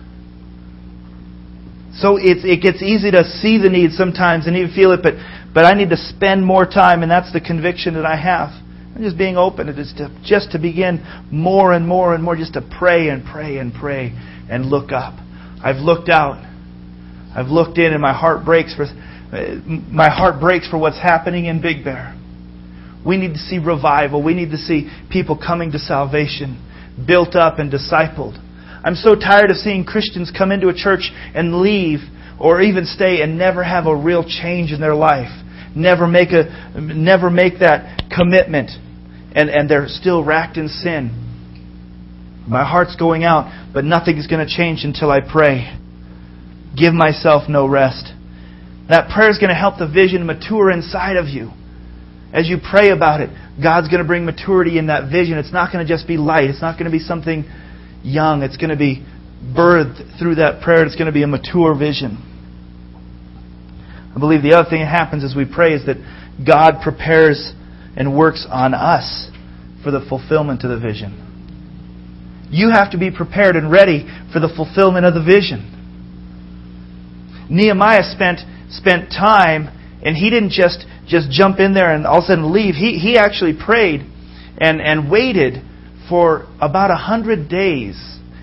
So 1.94 2.18
it, 2.18 2.46
it 2.46 2.62
gets 2.62 2.84
easy 2.84 3.10
to 3.12 3.24
see 3.24 3.58
the 3.58 3.70
need 3.70 3.92
sometimes 3.92 4.46
and 4.46 4.56
even 4.56 4.74
feel 4.74 4.92
it, 4.92 5.02
but, 5.02 5.16
but 5.54 5.66
I 5.66 5.74
need 5.74 5.90
to 5.90 5.98
spend 5.98 6.46
more 6.46 6.66
time, 6.66 7.02
and 7.02 7.10
that's 7.10 7.34
the 7.34 7.42
conviction 7.42 7.96
that 7.96 8.06
I 8.06 8.16
have. 8.16 8.52
I'm 8.98 9.04
just 9.04 9.18
being 9.18 9.38
open. 9.38 9.70
Is 9.70 9.94
to, 9.98 10.10
just 10.24 10.54
to 10.54 10.60
begin 10.60 11.06
more 11.32 11.72
and 11.72 11.88
more 11.88 12.16
and 12.16 12.24
more, 12.24 12.36
just 12.36 12.54
to 12.54 12.68
pray 12.80 13.10
and 13.10 13.24
pray 13.24 13.60
and 13.60 13.72
pray 13.72 14.12
and 14.50 14.66
look 14.66 14.92
up. 14.92 15.14
I've 15.64 15.76
looked 15.76 16.10
out. 16.10 16.44
I've 17.36 17.46
looked 17.46 17.78
in, 17.78 17.94
and 17.94 18.02
my 18.02 18.12
heart 18.12 18.44
breaks 18.44 18.74
for 18.74 18.86
my 19.32 20.10
heart 20.10 20.42
breaks 20.42 20.68
for 20.68 20.80
what's 20.80 21.00
happening 21.00 21.46
in 21.46 21.62
Big 21.62 21.84
Bear. 21.84 22.20
We 23.06 23.18
need 23.18 23.34
to 23.34 23.40
see 23.40 23.60
revival. 23.60 24.24
We 24.24 24.34
need 24.34 24.50
to 24.50 24.58
see 24.58 24.90
people 25.12 25.38
coming 25.38 25.74
to 25.74 25.80
salvation, 25.80 26.58
built 27.06 27.36
up 27.36 27.60
and 27.60 27.72
discipled. 27.72 28.44
I'm 28.84 28.96
so 28.96 29.14
tired 29.14 29.52
of 29.52 29.58
seeing 29.58 29.86
Christians 29.86 30.32
come 30.36 30.52
into 30.52 30.70
a 30.70 30.74
church 30.74 31.12
and 31.36 31.62
leave 31.62 32.00
or 32.40 32.62
even 32.62 32.88
stay 32.88 33.22
and 33.22 33.38
never 33.38 33.64
have 33.64 33.86
a 33.86 33.96
real 33.96 34.24
change 34.24 34.72
in 34.72 34.82
their 34.82 34.96
life. 34.96 35.30
Never 35.76 36.08
make 36.08 36.30
a 36.32 36.82
never 36.82 37.30
make 37.30 37.60
that 37.60 38.02
commitment 38.10 38.72
and, 39.34 39.50
and 39.50 39.70
they're 39.70 39.88
still 39.88 40.24
racked 40.24 40.58
in 40.58 40.68
sin. 40.68 41.24
My 42.48 42.64
heart's 42.64 42.96
going 42.96 43.24
out, 43.24 43.72
but 43.74 43.84
nothing 43.84 44.18
is 44.18 44.28
going 44.28 44.46
to 44.46 44.52
change 44.52 44.84
until 44.84 45.12
I 45.12 45.20
pray. 45.20 45.78
Give 46.78 46.94
myself 46.94 47.50
no 47.50 47.68
rest. 47.68 48.14
That 48.90 49.10
prayer 49.14 49.30
is 49.30 49.38
going 49.38 49.50
to 49.50 49.56
help 49.56 49.80
the 49.80 49.88
vision 49.88 50.26
mature 50.26 50.72
inside 50.72 51.18
of 51.18 51.28
you. 51.28 51.52
As 52.32 52.48
you 52.48 52.58
pray 52.58 52.92
about 52.92 53.22
it, 53.22 53.30
God's 53.62 53.90
going 53.90 54.02
to 54.02 54.08
bring 54.08 54.26
maturity 54.26 54.78
in 54.78 54.88
that 54.88 55.12
vision. 55.12 55.38
It's 55.38 55.52
not 55.52 55.74
going 55.74 55.86
to 55.86 55.92
just 55.92 56.08
be 56.08 56.18
light. 56.18 56.50
It's 56.50 56.62
not 56.62 56.80
going 56.80 56.86
to 56.86 56.92
be 56.92 57.04
something 57.04 57.46
young. 58.04 58.44
It's 58.44 58.58
going 58.58 58.70
to 58.70 58.78
be 58.78 59.06
birthed 59.44 60.20
through 60.20 60.36
that 60.36 60.62
prayer. 60.62 60.86
It's 60.86 60.96
going 60.96 61.08
to 61.08 61.12
be 61.12 61.24
a 61.24 61.28
mature 61.28 61.78
vision. 61.78 62.24
I 64.16 64.20
believe 64.20 64.42
the 64.42 64.54
other 64.54 64.70
thing 64.70 64.80
that 64.80 64.90
happens 64.90 65.24
as 65.24 65.36
we 65.36 65.46
pray 65.46 65.74
is 65.74 65.86
that 65.86 65.98
God 66.46 66.82
prepares 66.82 67.54
and 67.98 68.16
works 68.16 68.46
on 68.50 68.74
us 68.74 69.30
for 69.84 69.92
the 69.92 70.06
fulfillment 70.08 70.64
of 70.64 70.70
the 70.70 70.80
vision. 70.80 71.26
You 72.50 72.70
have 72.72 72.92
to 72.92 72.98
be 72.98 73.12
prepared 73.12 73.58
and 73.58 73.70
ready 73.70 74.08
for 74.32 74.40
the 74.40 74.48
fulfillment 74.48 75.06
of 75.06 75.14
the 75.14 75.24
vision. 75.24 75.74
Nehemiah 77.50 78.04
spent 78.04 78.40
spent 78.70 79.10
time 79.10 79.68
and 80.04 80.16
he 80.16 80.30
didn't 80.30 80.52
just 80.52 80.86
just 81.08 81.32
jump 81.32 81.60
in 81.60 81.74
there 81.74 81.94
and 81.94 82.06
all 82.06 82.20
of 82.20 82.24
a 82.24 82.28
sudden 82.28 82.54
leave. 82.54 82.76
He 82.76 83.00
he 83.00 83.18
actually 83.18 83.54
prayed 83.58 84.02
and 84.58 84.82
and 84.82 85.10
waited 85.12 85.64
for 86.10 86.48
about 86.62 86.92
a 86.92 86.96
hundred 86.96 87.50
days, 87.50 87.98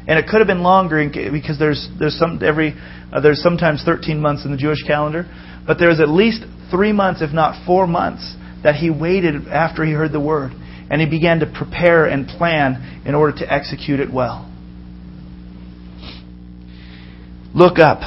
and 0.07 0.19
it 0.19 0.27
could 0.27 0.38
have 0.38 0.47
been 0.47 0.62
longer 0.62 1.09
because 1.31 1.59
there's 1.59 1.88
there's 1.99 2.19
some 2.19 2.40
every 2.43 2.75
uh, 3.12 3.21
there's 3.21 3.43
sometimes 3.43 3.83
13 3.85 4.21
months 4.21 4.45
in 4.45 4.51
the 4.51 4.57
Jewish 4.57 4.83
calendar, 4.87 5.27
but 5.67 5.79
there's 5.79 6.01
at 6.01 6.09
least 6.09 6.45
three 6.71 6.93
months, 6.93 7.23
if 7.23 7.33
not 7.33 7.64
four 7.67 7.87
months, 7.87 8.35
that 8.64 8.74
he 8.74 8.90
waited 8.90 9.46
after 9.46 9.85
he 9.85 9.92
heard 9.92 10.11
the 10.11 10.20
word. 10.20 10.53
And 10.90 11.00
he 11.00 11.09
began 11.09 11.40
to 11.40 11.46
prepare 11.46 12.07
and 12.07 12.27
plan 12.27 13.03
in 13.07 13.14
order 13.14 13.38
to 13.38 13.53
execute 13.53 14.00
it 14.00 14.12
well. 14.12 14.50
Look 17.55 17.79
up. 17.79 18.00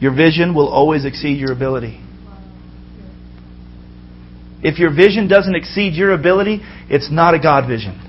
Your 0.00 0.14
vision 0.14 0.54
will 0.54 0.68
always 0.68 1.04
exceed 1.04 1.38
your 1.38 1.52
ability. 1.52 2.02
If 4.62 4.78
your 4.78 4.94
vision 4.94 5.28
doesn't 5.28 5.54
exceed 5.54 5.94
your 5.94 6.12
ability, 6.12 6.60
it's 6.90 7.10
not 7.10 7.34
a 7.34 7.38
God 7.38 7.68
vision. 7.68 8.02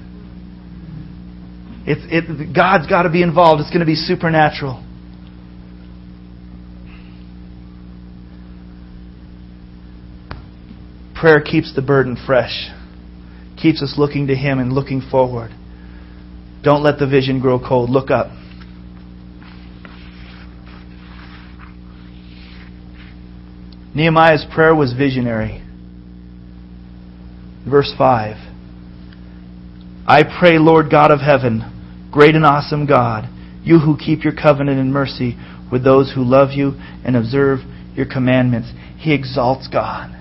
It, 1.86 2.54
God's 2.54 2.88
got 2.88 3.04
to 3.04 3.10
be 3.10 3.22
involved. 3.24 3.62
It's 3.62 3.70
going 3.70 3.82
to 3.82 3.86
be 3.86 3.96
supernatural. 3.96 4.84
Prayer 11.20 11.42
keeps 11.42 11.74
the 11.74 11.82
burden 11.82 12.16
fresh, 12.28 12.70
keeps 13.60 13.82
us 13.82 13.96
looking 13.98 14.28
to 14.28 14.36
Him 14.36 14.60
and 14.60 14.72
looking 14.72 15.02
forward. 15.02 15.52
Don't 16.64 16.84
let 16.84 17.00
the 17.00 17.08
vision 17.08 17.40
grow 17.40 17.60
cold. 17.60 17.90
Look 17.90 18.12
up. 18.12 18.28
Nehemiah's 23.96 24.46
prayer 24.54 24.76
was 24.76 24.94
visionary. 24.94 25.64
Verse 27.68 27.92
5 27.98 28.36
I 30.08 30.24
pray, 30.40 30.60
Lord 30.60 30.92
God 30.92 31.12
of 31.12 31.20
heaven, 31.20 32.10
great 32.12 32.36
and 32.36 32.46
awesome 32.46 32.86
God, 32.86 33.28
you 33.64 33.80
who 33.80 33.98
keep 33.98 34.24
your 34.24 34.34
covenant 34.34 34.80
and 34.80 34.94
mercy 34.94 35.36
with 35.72 35.84
those 35.84 36.14
who 36.14 36.24
love 36.24 36.52
you 36.52 36.74
and 37.04 37.16
observe 37.16 37.60
your 37.96 38.06
commandments. 38.06 38.72
He 38.98 39.14
exalts 39.14 39.68
God. 39.68 40.17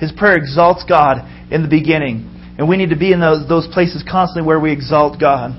His 0.00 0.10
prayer 0.10 0.36
exalts 0.36 0.84
God 0.88 1.18
in 1.52 1.62
the 1.62 1.68
beginning. 1.68 2.26
And 2.58 2.68
we 2.68 2.76
need 2.76 2.90
to 2.90 2.96
be 2.96 3.12
in 3.12 3.20
those, 3.20 3.46
those 3.48 3.68
places 3.68 4.02
constantly 4.02 4.46
where 4.46 4.58
we 4.58 4.72
exalt 4.72 5.20
God. 5.20 5.52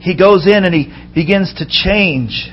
He 0.00 0.16
goes 0.16 0.46
in 0.46 0.64
and 0.64 0.74
he 0.74 0.92
begins 1.14 1.54
to 1.54 1.66
change. 1.68 2.48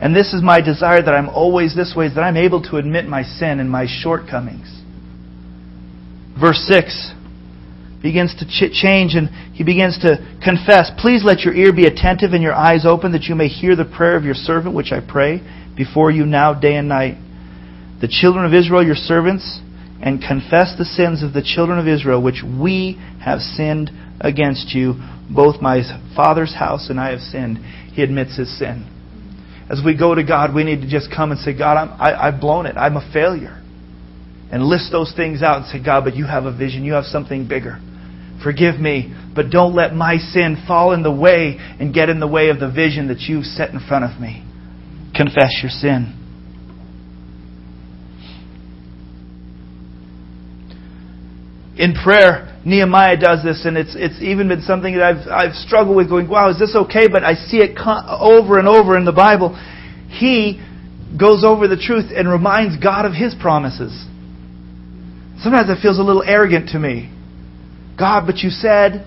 And 0.00 0.14
this 0.14 0.32
is 0.32 0.42
my 0.42 0.60
desire 0.60 1.02
that 1.02 1.14
I'm 1.14 1.28
always 1.28 1.74
this 1.74 1.94
way, 1.96 2.06
is 2.06 2.14
that 2.14 2.22
I'm 2.22 2.36
able 2.36 2.62
to 2.64 2.76
admit 2.76 3.06
my 3.06 3.22
sin 3.22 3.60
and 3.60 3.70
my 3.70 3.86
shortcomings. 3.86 4.72
Verse 6.38 6.64
6 6.68 7.12
begins 8.02 8.34
to 8.36 8.46
ch- 8.46 8.72
change 8.72 9.14
and 9.14 9.28
he 9.52 9.64
begins 9.64 9.98
to 9.98 10.38
confess, 10.44 10.90
Please 10.98 11.24
let 11.24 11.40
your 11.40 11.54
ear 11.54 11.72
be 11.72 11.86
attentive 11.86 12.32
and 12.32 12.42
your 12.42 12.54
eyes 12.54 12.86
open 12.86 13.12
that 13.12 13.24
you 13.24 13.34
may 13.34 13.48
hear 13.48 13.74
the 13.74 13.84
prayer 13.84 14.16
of 14.16 14.24
your 14.24 14.34
servant 14.34 14.74
which 14.74 14.92
I 14.92 15.00
pray 15.00 15.40
before 15.76 16.10
you 16.10 16.24
now 16.24 16.54
day 16.54 16.76
and 16.76 16.88
night. 16.88 17.16
The 18.00 18.08
children 18.08 18.44
of 18.44 18.52
Israel, 18.52 18.84
your 18.84 18.94
servants, 18.94 19.60
and 20.02 20.20
confess 20.20 20.74
the 20.76 20.84
sins 20.84 21.22
of 21.22 21.32
the 21.32 21.42
children 21.42 21.78
of 21.78 21.88
Israel, 21.88 22.22
which 22.22 22.42
we 22.44 23.00
have 23.24 23.40
sinned 23.40 23.90
against 24.20 24.74
you. 24.74 24.94
Both 25.34 25.60
my 25.60 25.80
father's 26.14 26.54
house 26.54 26.90
and 26.90 27.00
I 27.00 27.10
have 27.10 27.20
sinned. 27.20 27.58
He 27.92 28.02
admits 28.02 28.36
his 28.36 28.58
sin. 28.58 28.92
As 29.68 29.80
we 29.84 29.96
go 29.96 30.14
to 30.14 30.22
God, 30.22 30.54
we 30.54 30.62
need 30.62 30.82
to 30.82 30.88
just 30.88 31.08
come 31.14 31.32
and 31.32 31.40
say, 31.40 31.56
God, 31.56 31.76
I'm, 31.76 32.00
I, 32.00 32.28
I've 32.28 32.40
blown 32.40 32.66
it. 32.66 32.76
I'm 32.76 32.96
a 32.96 33.10
failure. 33.12 33.60
And 34.52 34.62
list 34.62 34.92
those 34.92 35.12
things 35.16 35.42
out 35.42 35.62
and 35.62 35.66
say, 35.66 35.82
God, 35.84 36.04
but 36.04 36.14
you 36.14 36.24
have 36.24 36.44
a 36.44 36.56
vision. 36.56 36.84
You 36.84 36.92
have 36.92 37.04
something 37.04 37.48
bigger. 37.48 37.80
Forgive 38.44 38.78
me, 38.78 39.12
but 39.34 39.50
don't 39.50 39.74
let 39.74 39.94
my 39.94 40.18
sin 40.18 40.62
fall 40.68 40.92
in 40.92 41.02
the 41.02 41.10
way 41.10 41.56
and 41.80 41.92
get 41.92 42.10
in 42.10 42.20
the 42.20 42.28
way 42.28 42.50
of 42.50 42.60
the 42.60 42.70
vision 42.70 43.08
that 43.08 43.20
you've 43.20 43.46
set 43.46 43.70
in 43.70 43.80
front 43.88 44.04
of 44.04 44.20
me. 44.20 44.44
Confess 45.16 45.58
your 45.62 45.70
sin. 45.70 46.25
In 51.78 51.92
prayer, 51.94 52.58
Nehemiah 52.64 53.18
does 53.18 53.44
this, 53.44 53.64
and 53.66 53.76
it's, 53.76 53.94
it's 53.94 54.20
even 54.22 54.48
been 54.48 54.62
something 54.62 54.94
that 54.94 55.02
I've, 55.02 55.28
I've 55.28 55.54
struggled 55.54 55.96
with 55.96 56.08
going, 56.08 56.28
wow, 56.28 56.50
is 56.50 56.58
this 56.58 56.74
okay? 56.74 57.06
But 57.08 57.22
I 57.22 57.34
see 57.34 57.58
it 57.58 57.78
over 57.78 58.58
and 58.58 58.66
over 58.66 58.96
in 58.96 59.04
the 59.04 59.12
Bible. 59.12 59.54
He 60.08 60.60
goes 61.18 61.44
over 61.44 61.68
the 61.68 61.76
truth 61.76 62.10
and 62.14 62.28
reminds 62.28 62.82
God 62.82 63.04
of 63.04 63.12
His 63.12 63.34
promises. 63.34 63.92
Sometimes 65.42 65.68
it 65.68 65.82
feels 65.82 65.98
a 65.98 66.02
little 66.02 66.22
arrogant 66.22 66.70
to 66.70 66.78
me. 66.78 67.12
God, 67.98 68.26
but 68.26 68.38
you 68.38 68.50
said. 68.50 69.06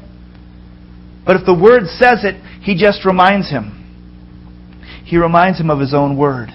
But 1.26 1.36
if 1.36 1.46
the 1.46 1.54
Word 1.54 1.88
says 1.88 2.24
it, 2.24 2.42
He 2.62 2.76
just 2.76 3.04
reminds 3.04 3.50
him. 3.50 3.76
He 5.06 5.18
reminds 5.18 5.60
him 5.60 5.70
of 5.70 5.80
His 5.80 5.94
own 5.94 6.18
Word. 6.18 6.50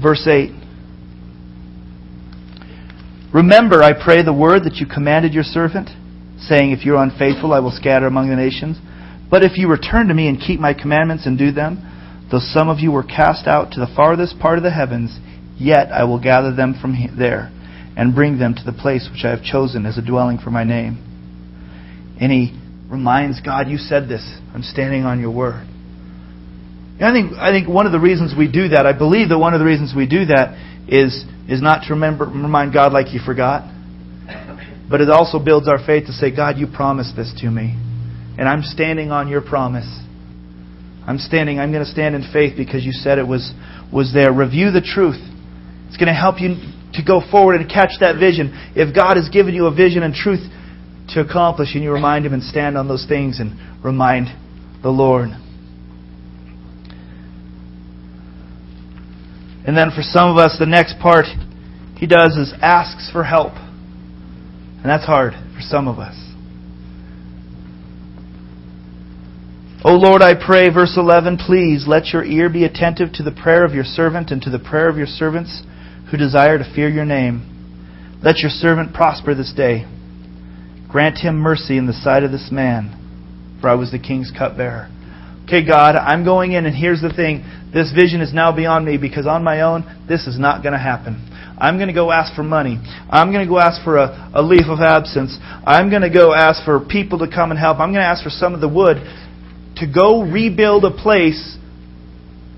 Verse 0.00 0.26
8. 0.26 0.63
Remember, 3.34 3.82
I 3.82 3.92
pray, 3.92 4.22
the 4.22 4.32
word 4.32 4.62
that 4.62 4.76
you 4.76 4.86
commanded 4.86 5.34
your 5.34 5.42
servant, 5.42 5.90
saying, 6.38 6.70
If 6.70 6.86
you 6.86 6.94
are 6.94 7.02
unfaithful, 7.02 7.52
I 7.52 7.58
will 7.58 7.72
scatter 7.72 8.06
among 8.06 8.30
the 8.30 8.36
nations. 8.36 8.78
But 9.28 9.42
if 9.42 9.58
you 9.58 9.68
return 9.68 10.06
to 10.06 10.14
me 10.14 10.28
and 10.28 10.38
keep 10.38 10.60
my 10.60 10.72
commandments 10.72 11.26
and 11.26 11.36
do 11.36 11.50
them, 11.50 12.28
though 12.30 12.38
some 12.38 12.68
of 12.68 12.78
you 12.78 12.92
were 12.92 13.02
cast 13.02 13.48
out 13.48 13.72
to 13.72 13.80
the 13.80 13.92
farthest 13.96 14.38
part 14.38 14.58
of 14.58 14.62
the 14.62 14.70
heavens, 14.70 15.18
yet 15.58 15.90
I 15.90 16.04
will 16.04 16.22
gather 16.22 16.54
them 16.54 16.78
from 16.80 16.94
there 17.18 17.50
and 17.96 18.14
bring 18.14 18.38
them 18.38 18.54
to 18.54 18.62
the 18.64 18.72
place 18.72 19.08
which 19.10 19.24
I 19.24 19.30
have 19.30 19.42
chosen 19.42 19.84
as 19.84 19.98
a 19.98 20.02
dwelling 20.02 20.38
for 20.38 20.50
my 20.50 20.62
name. 20.62 21.02
And 22.20 22.30
he 22.30 22.56
reminds 22.88 23.40
God, 23.40 23.66
You 23.66 23.78
said 23.78 24.08
this. 24.08 24.22
I'm 24.54 24.62
standing 24.62 25.02
on 25.02 25.18
your 25.18 25.32
word. 25.32 25.66
I 27.02 27.10
think 27.10 27.32
I 27.34 27.50
think 27.50 27.68
one 27.68 27.86
of 27.86 27.92
the 27.92 27.98
reasons 27.98 28.32
we 28.38 28.46
do 28.46 28.68
that, 28.68 28.86
I 28.86 28.96
believe 28.96 29.28
that 29.30 29.38
one 29.38 29.54
of 29.54 29.58
the 29.58 29.66
reasons 29.66 29.92
we 29.96 30.06
do 30.06 30.26
that 30.26 30.54
is 30.88 31.24
is 31.48 31.60
not 31.60 31.86
to 31.86 31.94
remember 31.94 32.24
remind 32.24 32.72
God 32.72 32.92
like 32.92 33.06
He 33.06 33.18
forgot, 33.24 33.70
but 34.90 35.00
it 35.00 35.10
also 35.10 35.38
builds 35.38 35.68
our 35.68 35.84
faith 35.84 36.06
to 36.06 36.12
say, 36.12 36.34
God, 36.34 36.58
you 36.58 36.66
promised 36.66 37.16
this 37.16 37.32
to 37.40 37.50
me, 37.50 37.74
and 38.38 38.48
I'm 38.48 38.62
standing 38.62 39.10
on 39.10 39.28
your 39.28 39.40
promise. 39.40 39.88
I'm 41.06 41.18
standing. 41.18 41.58
I'm 41.58 41.70
going 41.70 41.84
to 41.84 41.90
stand 41.90 42.14
in 42.14 42.24
faith 42.32 42.56
because 42.56 42.84
you 42.84 42.92
said 42.92 43.18
it 43.18 43.28
was 43.28 43.52
was 43.92 44.12
there. 44.14 44.32
Review 44.32 44.70
the 44.70 44.80
truth. 44.80 45.20
It's 45.88 45.96
going 45.96 46.08
to 46.08 46.18
help 46.18 46.40
you 46.40 46.56
to 46.94 47.02
go 47.04 47.20
forward 47.30 47.60
and 47.60 47.68
catch 47.68 48.00
that 48.00 48.18
vision. 48.18 48.52
If 48.74 48.94
God 48.94 49.16
has 49.16 49.28
given 49.28 49.54
you 49.54 49.66
a 49.66 49.74
vision 49.74 50.02
and 50.02 50.14
truth 50.14 50.40
to 51.10 51.20
accomplish, 51.20 51.74
and 51.74 51.84
you 51.84 51.92
remind 51.92 52.24
Him 52.24 52.32
and 52.32 52.42
stand 52.42 52.78
on 52.78 52.88
those 52.88 53.04
things 53.06 53.38
and 53.38 53.84
remind 53.84 54.28
the 54.82 54.88
Lord. 54.88 55.28
And 59.66 59.76
then 59.76 59.90
for 59.90 60.02
some 60.02 60.30
of 60.30 60.36
us, 60.36 60.56
the 60.58 60.66
next 60.66 60.98
part 61.00 61.26
he 61.96 62.06
does 62.06 62.36
is 62.36 62.52
asks 62.60 63.10
for 63.10 63.24
help. 63.24 63.54
And 63.54 64.84
that's 64.84 65.06
hard 65.06 65.32
for 65.54 65.60
some 65.60 65.88
of 65.88 65.98
us. 65.98 66.14
O 69.86 69.92
Lord, 69.92 70.22
I 70.22 70.32
pray, 70.34 70.70
verse 70.70 70.94
11, 70.96 71.38
please 71.38 71.84
let 71.86 72.06
your 72.08 72.24
ear 72.24 72.48
be 72.48 72.64
attentive 72.64 73.12
to 73.14 73.22
the 73.22 73.32
prayer 73.32 73.64
of 73.64 73.74
your 73.74 73.84
servant 73.84 74.30
and 74.30 74.40
to 74.42 74.50
the 74.50 74.58
prayer 74.58 74.88
of 74.88 74.96
your 74.96 75.06
servants 75.06 75.62
who 76.10 76.16
desire 76.16 76.56
to 76.56 76.74
fear 76.74 76.88
your 76.88 77.04
name. 77.04 77.50
Let 78.22 78.38
your 78.38 78.50
servant 78.50 78.94
prosper 78.94 79.34
this 79.34 79.52
day. 79.54 79.84
Grant 80.88 81.18
him 81.18 81.36
mercy 81.36 81.76
in 81.76 81.86
the 81.86 81.92
sight 81.92 82.22
of 82.22 82.32
this 82.32 82.48
man, 82.50 83.58
for 83.60 83.68
I 83.68 83.74
was 83.74 83.90
the 83.90 83.98
king's 83.98 84.30
cupbearer. 84.30 84.88
Okay, 85.44 85.66
God, 85.66 85.94
I'm 85.96 86.24
going 86.24 86.52
in, 86.52 86.64
and 86.64 86.74
here's 86.74 87.02
the 87.02 87.12
thing. 87.12 87.44
This 87.72 87.92
vision 87.92 88.20
is 88.22 88.32
now 88.32 88.54
beyond 88.54 88.86
me 88.86 88.96
because 88.96 89.26
on 89.26 89.44
my 89.44 89.60
own, 89.60 89.84
this 90.08 90.26
is 90.26 90.38
not 90.38 90.62
going 90.62 90.72
to 90.72 90.78
happen. 90.78 91.30
I'm 91.58 91.76
going 91.76 91.88
to 91.88 91.94
go 91.94 92.10
ask 92.10 92.34
for 92.34 92.42
money. 92.42 92.80
I'm 93.10 93.30
going 93.30 93.44
to 93.44 93.50
go 93.50 93.58
ask 93.58 93.82
for 93.84 93.98
a, 93.98 94.30
a 94.34 94.42
leave 94.42 94.68
of 94.68 94.80
absence. 94.80 95.36
I'm 95.66 95.90
going 95.90 96.02
to 96.02 96.10
go 96.10 96.32
ask 96.32 96.64
for 96.64 96.80
people 96.80 97.18
to 97.18 97.28
come 97.28 97.50
and 97.50 97.60
help. 97.60 97.78
I'm 97.78 97.90
going 97.90 98.02
to 98.02 98.08
ask 98.08 98.24
for 98.24 98.30
some 98.30 98.54
of 98.54 98.60
the 98.60 98.68
wood 98.68 98.96
to 99.76 99.86
go 99.86 100.22
rebuild 100.22 100.84
a 100.84 100.90
place 100.90 101.58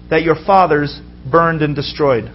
that 0.08 0.22
your 0.22 0.36
fathers 0.46 1.00
burned 1.30 1.62
and 1.62 1.74
destroyed. 1.74 2.32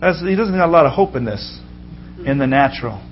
That's, 0.00 0.20
he 0.20 0.34
doesn't 0.34 0.54
have 0.54 0.68
a 0.68 0.72
lot 0.72 0.86
of 0.86 0.92
hope 0.92 1.14
in 1.14 1.24
this, 1.24 1.60
in 2.24 2.38
the 2.38 2.46
natural. 2.46 3.02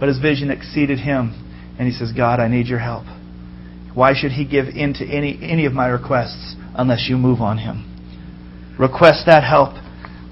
But 0.00 0.08
his 0.08 0.18
vision 0.18 0.50
exceeded 0.50 0.98
him. 0.98 1.38
And 1.78 1.86
he 1.86 1.94
says, 1.94 2.12
God, 2.12 2.40
I 2.40 2.48
need 2.48 2.66
your 2.66 2.78
help. 2.80 3.04
Why 3.94 4.14
should 4.14 4.32
he 4.32 4.44
give 4.44 4.66
in 4.68 4.94
to 4.94 5.04
any, 5.04 5.38
any 5.42 5.66
of 5.66 5.72
my 5.72 5.86
requests 5.86 6.56
unless 6.74 7.06
you 7.08 7.16
move 7.16 7.40
on 7.40 7.58
him? 7.58 7.88
Request 8.78 9.24
that 9.26 9.44
help. 9.44 9.74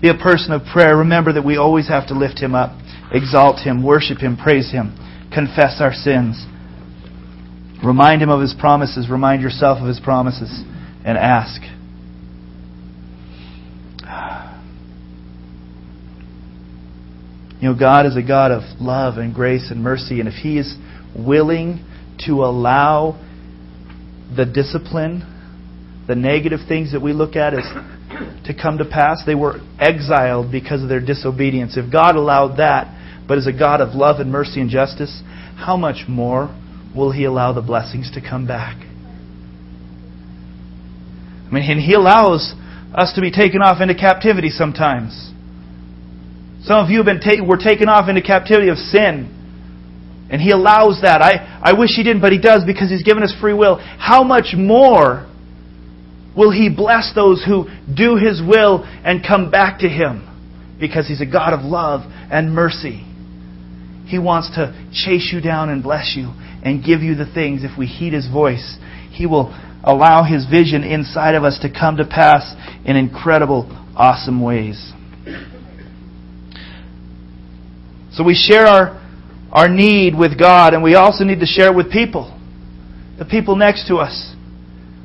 Be 0.01 0.09
a 0.09 0.15
person 0.15 0.53
of 0.53 0.63
prayer. 0.73 0.97
Remember 0.97 1.33
that 1.33 1.45
we 1.45 1.57
always 1.57 1.89
have 1.89 2.09
to 2.09 2.15
lift 2.15 2.39
him 2.39 2.55
up, 2.55 2.79
exalt 3.13 3.61
him, 3.61 3.85
worship 3.85 4.19
him, 4.19 4.37
praise 4.37 4.73
him, 4.73 4.97
confess 5.33 5.81
our 5.81 5.93
sins. 5.93 6.47
Remind 7.85 8.23
him 8.23 8.31
of 8.31 8.41
his 8.41 8.55
promises. 8.59 9.11
Remind 9.11 9.43
yourself 9.43 9.79
of 9.81 9.87
his 9.87 10.01
promises 10.01 10.65
and 11.05 11.19
ask. 11.19 11.63
You 17.61 17.69
know, 17.69 17.79
God 17.79 18.07
is 18.07 18.17
a 18.17 18.23
God 18.23 18.53
of 18.53 18.63
love 18.81 19.19
and 19.19 19.35
grace 19.35 19.71
and 19.71 19.83
mercy, 19.83 20.19
and 20.19 20.29
if 20.29 20.35
He 20.35 20.59
is 20.59 20.77
willing 21.15 21.85
to 22.27 22.43
allow 22.45 23.21
the 24.37 24.45
discipline, 24.47 25.25
the 26.07 26.15
negative 26.15 26.61
things 26.69 26.93
that 26.93 27.01
we 27.01 27.13
look 27.13 27.37
at 27.37 27.55
as 27.55 27.65
to 28.47 28.55
come 28.55 28.79
to 28.79 28.85
pass. 28.85 29.23
They 29.25 29.35
were 29.35 29.61
exiled 29.79 30.51
because 30.51 30.83
of 30.83 30.89
their 30.89 31.01
disobedience. 31.05 31.77
If 31.77 31.93
God 31.93 32.17
allowed 32.17 32.57
that, 32.57 32.97
but 33.27 33.39
is 33.39 33.47
a 33.47 33.53
God 33.53 33.81
of 33.81 33.95
love 33.95 34.21
and 34.21 34.31
mercy 34.31 34.61
and 34.61 34.71
justice, 34.71 35.23
how 35.57 35.77
much 35.77 36.09
more 36.09 36.55
will 36.97 37.13
He 37.13 37.25
allow 37.25 37.53
the 37.53 37.63
blessings 37.63 38.11
to 38.15 38.21
come 38.21 38.47
back? 38.47 38.77
I 41.47 41.53
mean, 41.53 41.71
and 41.71 41.81
He 41.81 41.95
allows 41.95 42.55
us 42.95 43.13
to 43.15 43.21
be 43.21 43.31
taken 43.31 43.63
off 43.63 43.81
into 43.81 43.95
captivity 43.95 44.51
sometimes. 44.51 45.31
Some 46.63 46.85
of 46.85 46.91
you 46.91 46.99
have 46.99 47.07
been 47.07 47.21
ta- 47.21 47.45
were 47.45 47.57
taken 47.57 47.89
off 47.89 48.09
into 48.09 48.23
captivity 48.23 48.69
of 48.69 48.77
sin. 48.77 49.37
And 50.31 50.41
He 50.41 50.51
allows 50.51 51.01
that. 51.03 51.21
I, 51.23 51.61
I 51.63 51.79
wish 51.79 51.91
He 51.97 52.03
didn't, 52.03 52.23
but 52.23 52.33
He 52.33 52.39
does 52.39 52.65
because 52.65 52.91
He's 52.91 53.03
given 53.03 53.23
us 53.23 53.35
free 53.41 53.55
will. 53.55 53.77
How 53.77 54.23
much 54.23 54.55
more 54.57 55.29
will 56.37 56.53
He 56.53 56.69
bless 56.75 57.13
those 57.15 57.45
who 57.45 57.67
do 57.93 58.17
His 58.17 58.41
will 58.41 58.85
and 59.05 59.27
come 59.27 59.51
back 59.51 59.81
to 59.81 59.89
Him? 59.89 60.27
Because 60.79 61.09
He's 61.09 61.21
a 61.21 61.27
God 61.27 61.53
of 61.53 61.61
love 61.61 62.03
and 62.31 62.55
mercy. 62.55 63.05
He 64.07 64.19
wants 64.19 64.51
to 64.55 64.73
chase 64.93 65.31
you 65.33 65.41
down 65.41 65.69
and 65.69 65.83
bless 65.83 66.15
you 66.17 66.33
and 66.65 66.85
give 66.85 67.01
you 67.01 67.15
the 67.15 67.31
things 67.33 67.63
if 67.65 67.77
we 67.79 67.87
heed 67.87 68.13
His 68.13 68.29
voice. 68.29 68.79
He 69.11 69.27
will 69.27 69.55
allow 69.83 70.25
His 70.25 70.47
vision 70.47 70.85
inside 70.85 71.35
of 71.35 71.43
us 71.43 71.59
to 71.63 71.73
come 71.73 71.97
to 71.97 72.05
pass 72.05 72.55
in 72.85 72.97
incredible, 72.97 73.67
awesome 73.97 74.43
ways. 74.43 74.93
So 78.13 78.25
we 78.25 78.35
share 78.35 78.67
our 78.67 79.00
our 79.53 79.69
need 79.69 80.17
with 80.17 80.39
God, 80.39 80.75
and 80.75 80.83
we 80.83 80.95
also 80.95 81.25
need 81.25 81.41
to 81.41 81.47
share 81.47 81.73
it 81.73 81.77
with 81.77 81.91
people, 81.91 82.37
the 83.19 83.25
people 83.25 83.57
next 83.57 83.89
to 83.89 83.97
us. 83.97 84.35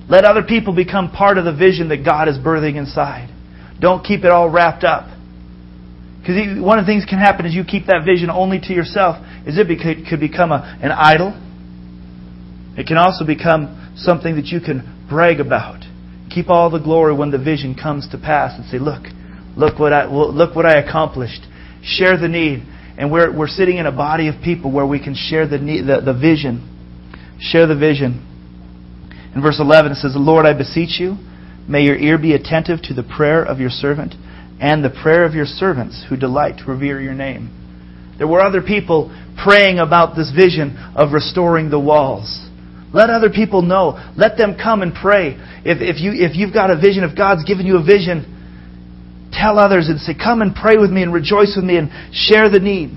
Let 0.08 0.23
other 0.23 0.43
people 0.43 0.75
become 0.75 1.12
part 1.12 1.38
of 1.38 1.45
the 1.45 1.53
vision 1.53 1.89
that 1.89 2.05
God 2.05 2.27
is 2.27 2.38
birthing 2.38 2.75
inside. 2.75 3.34
Don't 3.79 4.03
keep 4.03 4.23
it 4.23 4.31
all 4.31 4.49
wrapped 4.49 4.84
up. 4.84 5.10
Because 6.19 6.62
one 6.62 6.79
of 6.79 6.86
the 6.86 6.91
things 6.91 7.05
can 7.05 7.19
happen 7.19 7.45
is 7.45 7.53
you 7.53 7.63
keep 7.63 7.88
that 7.88 8.03
vision 8.05 8.29
only 8.29 8.60
to 8.60 8.73
yourself, 8.73 9.17
is 9.45 9.58
it 9.58 10.08
could 10.10 10.19
become 10.19 10.51
a, 10.51 10.77
an 10.81 10.91
idol. 10.91 11.34
It 12.77 12.88
can 12.88 12.97
also 12.97 13.25
become 13.25 13.93
something 13.95 14.36
that 14.36 14.45
you 14.47 14.60
can 14.60 15.08
brag 15.10 15.39
about. 15.39 15.86
Keep 16.29 16.49
all 16.49 16.69
the 16.69 16.79
glory 16.79 17.13
when 17.15 17.31
the 17.31 17.38
vision 17.38 17.75
comes 17.75 18.10
to 18.10 18.17
pass 18.17 18.58
and 18.58 18.65
say, 18.69 18.79
"Look, 18.79 19.03
look 19.55 19.79
what 19.79 19.93
I 19.93 20.05
look 20.05 20.55
what 20.55 20.65
I 20.65 20.79
accomplished." 20.79 21.45
Share 21.84 22.17
the 22.17 22.27
need. 22.27 22.63
And 22.97 23.12
we're, 23.12 23.36
we're 23.36 23.47
sitting 23.47 23.77
in 23.77 23.86
a 23.86 23.91
body 23.91 24.27
of 24.27 24.36
people 24.43 24.71
where 24.71 24.86
we 24.86 25.03
can 25.03 25.15
share 25.15 25.47
the, 25.47 25.58
the, 25.58 26.13
the 26.13 26.17
vision. 26.17 26.71
Share 27.39 27.67
the 27.67 27.75
vision. 27.75 28.31
In 29.36 29.41
verse 29.41 29.60
11 29.60 29.91
it 29.91 29.95
says, 29.95 30.13
Lord, 30.15 30.45
I 30.45 30.53
beseech 30.53 30.99
you, 30.99 31.17
May 31.67 31.81
your 31.81 31.95
ear 31.95 32.17
be 32.17 32.34
attentive 32.34 32.81
to 32.84 32.93
the 32.93 33.03
prayer 33.03 33.43
of 33.43 33.60
your 33.60 33.71
servant 33.71 34.13
and 34.62 34.84
the 34.84 34.89
prayer 35.01 35.25
of 35.25 35.34
your 35.34 35.45
servants 35.45 36.05
who 36.08 36.15
delight 36.15 36.60
to 36.60 36.71
revere 36.71 37.01
your 37.01 37.13
name. 37.13 37.49
There 38.17 38.27
were 38.27 38.41
other 38.41 38.62
people 38.62 39.10
praying 39.43 39.79
about 39.79 40.15
this 40.15 40.31
vision 40.31 40.77
of 40.95 41.12
restoring 41.12 41.69
the 41.69 41.79
walls. 41.79 42.47
Let 42.93 43.10
other 43.10 43.29
people 43.29 43.62
know. 43.62 43.99
Let 44.15 44.38
them 44.38 44.55
come 44.62 44.81
and 44.81 44.93
pray. 44.93 45.36
If, 45.65 45.81
if, 45.81 45.99
you, 45.99 46.12
if 46.13 46.38
you've 46.38 46.53
got 46.53 46.69
a 46.69 46.79
vision, 46.79 47.03
if 47.03 47.17
God's 47.17 47.43
given 47.43 47.65
you 47.65 47.77
a 47.77 47.84
vision, 47.84 48.31
tell 49.39 49.60
others 49.60 49.89
and 49.89 50.00
say, 50.00 50.13
Come 50.13 50.41
and 50.41 50.56
pray 50.56 50.78
with 50.78 50.91
me 50.91 51.04
and 51.04 51.13
rejoice 51.13 51.54
with 51.56 51.65
me 51.65 51.78
and 51.78 51.89
share 52.12 52.50
the 52.50 52.60
need. 52.60 52.91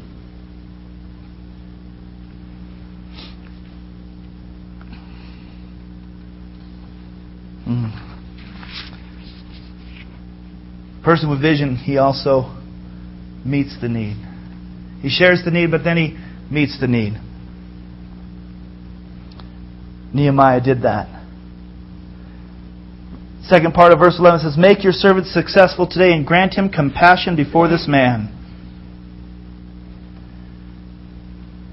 Mm. 7.68 8.08
Person 11.04 11.30
with 11.30 11.40
vision, 11.40 11.76
he 11.76 11.98
also 11.98 12.54
meets 13.44 13.80
the 13.80 13.88
need. 13.88 14.16
He 15.02 15.10
shares 15.10 15.42
the 15.44 15.50
need, 15.50 15.70
but 15.70 15.84
then 15.84 15.96
he 15.96 16.16
meets 16.50 16.80
the 16.80 16.86
need. 16.86 17.14
Nehemiah 20.12 20.60
did 20.62 20.82
that. 20.82 21.17
Second 23.48 23.72
part 23.72 23.92
of 23.94 23.98
verse 23.98 24.16
11 24.18 24.40
says, 24.40 24.58
Make 24.58 24.84
your 24.84 24.92
servant 24.92 25.26
successful 25.26 25.88
today 25.88 26.12
and 26.12 26.26
grant 26.26 26.52
him 26.52 26.68
compassion 26.68 27.34
before 27.34 27.66
this 27.66 27.86
man. 27.88 28.34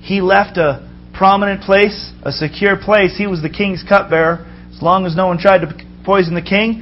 He 0.02 0.22
left 0.22 0.58
a 0.58 0.90
prominent 1.14 1.64
place, 1.64 2.14
a 2.24 2.32
secure 2.32 2.78
place. 2.78 3.18
He 3.18 3.28
was 3.28 3.42
the 3.42 3.50
king's 3.50 3.84
cupbearer. 3.84 4.50
As 4.74 4.82
long 4.82 5.06
as 5.06 5.18
no 5.18 5.28
one 5.28 5.38
tried 5.38 5.60
to 5.60 5.86
poison 6.06 6.34
the 6.34 6.42
king, 6.42 6.82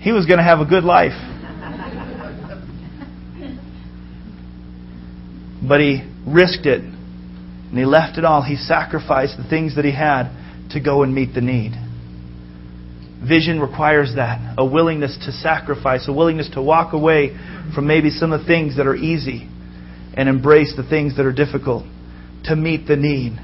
he 0.00 0.12
was 0.12 0.26
going 0.26 0.36
to 0.36 0.44
have 0.44 0.58
a 0.58 0.66
good 0.66 0.84
life. 0.84 1.12
but 5.66 5.80
he 5.80 6.02
risked 6.26 6.66
it. 6.66 6.82
And 6.82 7.78
he 7.78 7.86
left 7.86 8.18
it 8.18 8.26
all. 8.26 8.42
He 8.42 8.56
sacrificed 8.56 9.38
the 9.38 9.48
things 9.48 9.76
that 9.76 9.86
he 9.86 9.92
had 9.92 10.30
to 10.72 10.80
go 10.80 11.02
and 11.02 11.14
meet 11.14 11.32
the 11.32 11.40
need. 11.40 11.81
Vision 13.26 13.60
requires 13.60 14.14
that 14.16 14.54
a 14.58 14.64
willingness 14.64 15.16
to 15.26 15.32
sacrifice, 15.32 16.08
a 16.08 16.12
willingness 16.12 16.50
to 16.54 16.62
walk 16.62 16.92
away 16.92 17.36
from 17.74 17.86
maybe 17.86 18.10
some 18.10 18.32
of 18.32 18.40
the 18.40 18.46
things 18.46 18.76
that 18.76 18.86
are 18.86 18.96
easy 18.96 19.48
and 20.14 20.28
embrace 20.28 20.74
the 20.76 20.82
things 20.82 21.16
that 21.16 21.24
are 21.24 21.32
difficult 21.32 21.84
to 22.44 22.56
meet 22.56 22.86
the 22.86 22.96
need. 22.96 23.38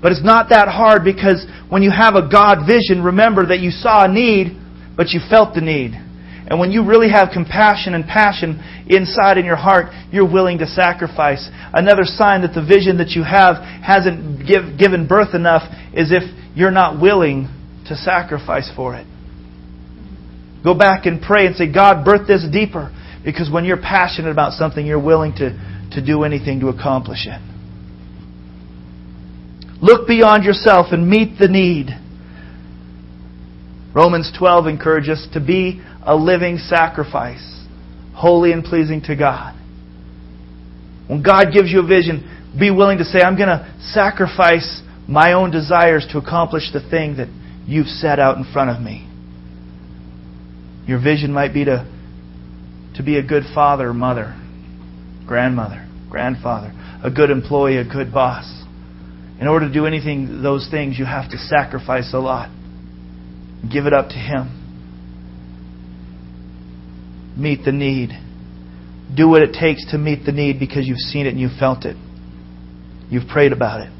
But 0.00 0.12
it's 0.12 0.24
not 0.24 0.48
that 0.48 0.68
hard 0.68 1.04
because 1.04 1.44
when 1.68 1.82
you 1.82 1.90
have 1.90 2.14
a 2.14 2.28
God 2.28 2.66
vision, 2.66 3.04
remember 3.04 3.46
that 3.46 3.60
you 3.60 3.70
saw 3.70 4.04
a 4.04 4.08
need, 4.08 4.56
but 4.96 5.10
you 5.10 5.20
felt 5.28 5.54
the 5.54 5.60
need. 5.60 5.92
And 5.92 6.58
when 6.58 6.72
you 6.72 6.84
really 6.84 7.10
have 7.10 7.28
compassion 7.32 7.94
and 7.94 8.04
passion 8.04 8.58
inside 8.88 9.36
in 9.36 9.44
your 9.44 9.56
heart, 9.56 9.92
you're 10.10 10.30
willing 10.30 10.58
to 10.58 10.66
sacrifice. 10.66 11.48
Another 11.72 12.02
sign 12.04 12.42
that 12.42 12.54
the 12.54 12.64
vision 12.64 12.96
that 12.98 13.10
you 13.10 13.22
have 13.22 13.62
hasn't 13.84 14.48
give, 14.48 14.78
given 14.78 15.06
birth 15.06 15.34
enough 15.34 15.62
is 15.94 16.10
if 16.10 16.24
you're 16.56 16.72
not 16.72 17.00
willing 17.00 17.46
to 17.90 17.96
sacrifice 17.96 18.70
for 18.74 18.94
it. 18.94 19.06
Go 20.62 20.74
back 20.74 21.06
and 21.06 21.20
pray 21.20 21.46
and 21.46 21.56
say, 21.56 21.70
God, 21.70 22.04
birth 22.04 22.26
this 22.26 22.46
deeper. 22.50 22.94
Because 23.24 23.50
when 23.50 23.64
you're 23.64 23.80
passionate 23.80 24.30
about 24.30 24.52
something, 24.52 24.86
you're 24.86 25.02
willing 25.02 25.32
to, 25.34 25.50
to 25.92 26.04
do 26.04 26.22
anything 26.22 26.60
to 26.60 26.68
accomplish 26.68 27.26
it. 27.26 27.40
Look 29.82 30.06
beyond 30.06 30.44
yourself 30.44 30.88
and 30.92 31.08
meet 31.08 31.38
the 31.38 31.48
need. 31.48 31.88
Romans 33.94 34.32
12 34.38 34.66
encourages 34.68 35.18
us 35.18 35.28
to 35.32 35.40
be 35.40 35.82
a 36.02 36.14
living 36.14 36.58
sacrifice, 36.58 37.66
holy 38.14 38.52
and 38.52 38.62
pleasing 38.62 39.02
to 39.02 39.16
God. 39.16 39.56
When 41.08 41.22
God 41.22 41.46
gives 41.52 41.70
you 41.70 41.80
a 41.80 41.86
vision, 41.86 42.54
be 42.58 42.70
willing 42.70 42.98
to 42.98 43.04
say, 43.04 43.20
I'm 43.20 43.36
going 43.36 43.48
to 43.48 43.74
sacrifice 43.80 44.80
my 45.08 45.32
own 45.32 45.50
desires 45.50 46.06
to 46.12 46.18
accomplish 46.18 46.72
the 46.72 46.80
thing 46.88 47.16
that 47.16 47.28
you've 47.70 47.86
set 47.86 48.18
out 48.18 48.36
in 48.36 48.44
front 48.52 48.70
of 48.70 48.82
me. 48.82 49.06
Your 50.86 51.00
vision 51.00 51.32
might 51.32 51.54
be 51.54 51.64
to, 51.64 51.86
to 52.96 53.02
be 53.02 53.16
a 53.16 53.22
good 53.22 53.44
father, 53.54 53.94
mother, 53.94 54.36
grandmother, 55.26 55.86
grandfather, 56.10 56.72
a 57.04 57.10
good 57.10 57.30
employee, 57.30 57.76
a 57.76 57.84
good 57.84 58.12
boss. 58.12 58.64
In 59.40 59.46
order 59.46 59.68
to 59.68 59.72
do 59.72 59.86
anything, 59.86 60.42
those 60.42 60.68
things, 60.70 60.98
you 60.98 61.04
have 61.04 61.30
to 61.30 61.38
sacrifice 61.38 62.12
a 62.12 62.18
lot. 62.18 62.50
Give 63.72 63.86
it 63.86 63.92
up 63.92 64.08
to 64.08 64.16
Him. 64.16 64.56
Meet 67.38 67.64
the 67.64 67.72
need. 67.72 68.10
Do 69.16 69.28
what 69.28 69.42
it 69.42 69.54
takes 69.58 69.90
to 69.92 69.98
meet 69.98 70.26
the 70.26 70.32
need 70.32 70.58
because 70.58 70.86
you've 70.86 70.98
seen 70.98 71.26
it 71.26 71.30
and 71.30 71.40
you've 71.40 71.58
felt 71.58 71.84
it. 71.84 71.96
You've 73.08 73.28
prayed 73.28 73.52
about 73.52 73.80
it. 73.80 73.92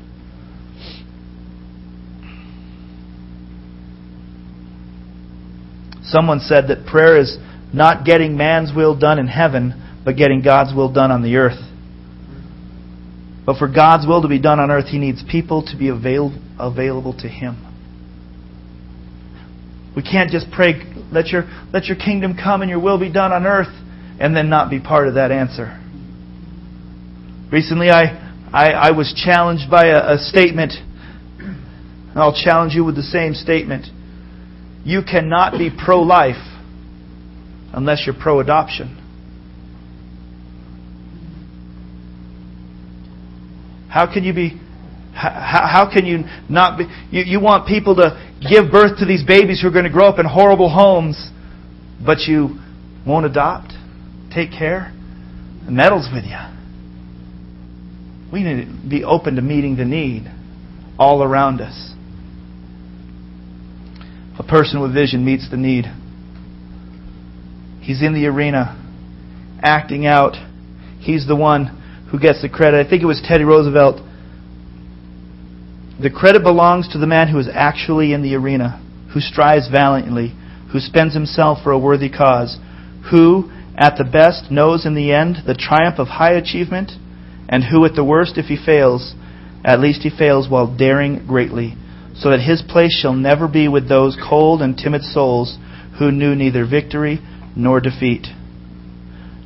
Someone 6.11 6.41
said 6.41 6.69
that 6.69 6.87
prayer 6.87 7.19
is 7.19 7.39
not 7.73 8.05
getting 8.05 8.37
man's 8.37 8.75
will 8.75 8.99
done 8.99 9.19
in 9.19 9.29
heaven, 9.29 10.01
but 10.05 10.17
getting 10.17 10.43
God's 10.43 10.75
will 10.75 10.93
done 10.93 11.11
on 11.11 11.23
the 11.23 11.37
earth. 11.37 11.61
But 13.47 13.59
for 13.59 13.69
God's 13.69 14.07
will 14.07 14.23
to 14.23 14.29
be 14.29 14.41
done 14.41 14.59
on 14.61 14.71
earth, 14.71 14.87
He 14.87 14.99
needs 14.99 15.23
people 15.29 15.65
to 15.67 15.77
be 15.77 15.89
avail- 15.89 16.37
available 16.59 17.15
to 17.21 17.29
Him. 17.29 17.67
We 19.95 20.03
can't 20.03 20.31
just 20.31 20.47
pray, 20.53 20.83
let 21.13 21.29
your, 21.29 21.45
let 21.73 21.87
your 21.87 21.97
kingdom 21.97 22.37
come 22.37 22.63
and 22.63 22.71
your 22.71 22.81
will 22.81 22.99
be 22.99 23.13
done 23.13 23.33
on 23.33 23.47
earth, 23.47 23.73
and 24.21 24.37
then 24.37 24.51
not 24.51 24.71
be 24.71 24.81
part 24.81 25.09
of 25.09 25.15
that 25.15 25.31
answer. 25.31 25.79
Recently, 27.53 27.91
I, 27.91 28.03
I, 28.53 28.71
I 28.71 28.91
was 28.93 29.13
challenged 29.25 29.71
by 29.71 29.87
a, 29.87 30.15
a 30.15 30.19
statement. 30.19 30.73
I'll 32.15 32.35
challenge 32.35 32.75
you 32.75 32.85
with 32.85 32.97
the 32.97 33.03
same 33.03 33.35
statement. 33.35 33.87
You 34.85 35.03
cannot 35.03 35.53
be 35.53 35.71
pro 35.71 36.01
life 36.01 36.43
unless 37.73 38.05
you're 38.07 38.15
pro 38.15 38.41
adoption. 38.41 38.97
How 43.91 44.13
can 44.13 44.25
you 44.25 44.33
be 44.33 44.61
how, 45.13 45.67
how 45.67 45.93
can 45.93 46.07
you 46.07 46.25
not 46.49 46.79
be 46.79 46.85
you, 47.11 47.25
you 47.25 47.41
want 47.41 47.67
people 47.67 47.97
to 47.97 48.17
give 48.49 48.71
birth 48.71 48.99
to 49.01 49.05
these 49.05 49.25
babies 49.25 49.61
who 49.61 49.69
are 49.69 49.73
going 49.73 49.85
to 49.85 49.91
grow 49.91 50.09
up 50.09 50.19
in 50.19 50.27
horrible 50.27 50.71
homes, 50.71 51.31
but 52.05 52.21
you 52.21 52.59
won't 53.07 53.27
adopt, 53.27 53.73
take 54.33 54.51
care, 54.51 54.93
the 55.65 55.73
meddles 55.73 56.09
with 56.13 56.25
you. 56.25 56.39
We 58.33 58.45
need 58.45 58.67
to 58.67 58.89
be 58.89 59.05
open 59.05 59.37
to 59.37 59.43
meeting 59.43 59.77
the 59.77 59.85
need 59.85 60.31
all 60.99 61.23
around 61.23 61.61
us. 61.61 61.95
A 64.41 64.43
person 64.43 64.81
with 64.81 64.93
vision 64.93 65.25
meets 65.25 65.49
the 65.51 65.57
need. 65.57 65.85
He's 67.81 68.03
in 68.03 68.15
the 68.15 68.27
arena, 68.27 68.77
acting 69.63 70.07
out. 70.07 70.35
He's 70.99 71.29
the 71.29 71.37
one 71.37 72.09
who 72.11 72.19
gets 72.19 72.43
the 72.43 72.49
credit. 72.49 72.85
I 72.85 72.89
think 72.89 73.03
it 73.03 73.07
was 73.07 73.23
Teddy 73.25 73.45
Roosevelt 73.45 74.01
the 76.01 76.11
credit 76.11 76.43
belongs 76.43 76.89
to 76.89 76.99
the 76.99 77.07
man 77.07 77.29
who 77.29 77.39
is 77.39 77.49
actually 77.53 78.15
in 78.15 78.23
the 78.23 78.35
arena, 78.35 78.81
who 79.13 79.21
strives 79.21 79.69
valiantly, 79.69 80.35
who 80.73 80.81
spends 80.81 81.13
himself 81.13 81.59
for 81.63 81.73
a 81.73 81.79
worthy 81.79 82.09
cause, 82.09 82.57
who, 83.11 83.53
at 83.77 83.99
the 83.99 84.09
best, 84.11 84.51
knows 84.51 84.87
in 84.87 84.95
the 84.95 85.13
end 85.13 85.37
the 85.47 85.55
triumph 85.55 85.99
of 85.99 86.09
high 86.09 86.33
achievement, 86.33 86.93
and 87.51 87.65
who, 87.65 87.85
at 87.85 87.95
the 87.95 88.05
worst, 88.05 88.39
if 88.39 88.47
he 88.47 88.57
fails, 88.57 89.15
at 89.63 89.81
least 89.81 90.01
he 90.01 90.11
fails 90.11 90.49
while 90.49 90.75
daring 90.75 91.27
greatly, 91.27 91.75
so 92.21 92.31
that 92.31 92.41
his 92.41 92.63
place 92.63 92.93
shall 92.93 93.15
never 93.15 93.49
be 93.49 93.67
with 93.67 93.89
those 93.89 94.17
cold 94.29 94.61
and 94.61 94.77
timid 94.77 95.03
souls 95.03 95.57
who 95.99 96.13
knew 96.13 96.35
neither 96.35 96.67
victory 96.67 97.19
nor 97.57 97.81
defeat. 97.81 98.27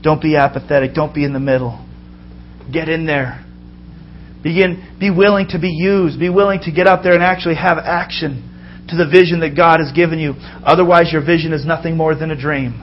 Don't 0.03 0.21
be 0.21 0.37
apathetic. 0.37 0.93
Don't 0.93 1.15
be 1.15 1.25
in 1.25 1.33
the 1.33 1.41
middle. 1.41 1.87
Get 2.73 2.89
in 2.89 3.07
there. 3.07 3.45
Begin, 4.43 4.97
be 4.99 5.11
willing 5.11 5.49
to 5.51 5.59
be 5.61 5.71
used. 5.71 6.19
Be 6.19 6.29
willing 6.29 6.61
to 6.65 6.73
get 6.73 6.87
out 6.87 7.03
there 7.05 7.15
and 7.15 7.23
actually 7.23 7.55
have 7.55 7.79
action 7.79 8.51
to 8.89 8.97
the 8.97 9.09
vision 9.09 9.41
that 9.41 9.57
God 9.57 9.79
has 9.79 9.93
given 9.93 10.19
you. 10.19 10.35
Otherwise, 10.65 11.13
your 11.13 11.25
vision 11.25 11.53
is 11.53 11.65
nothing 11.65 11.97
more 11.97 12.15
than 12.15 12.31
a 12.31 12.39
dream. 12.39 12.81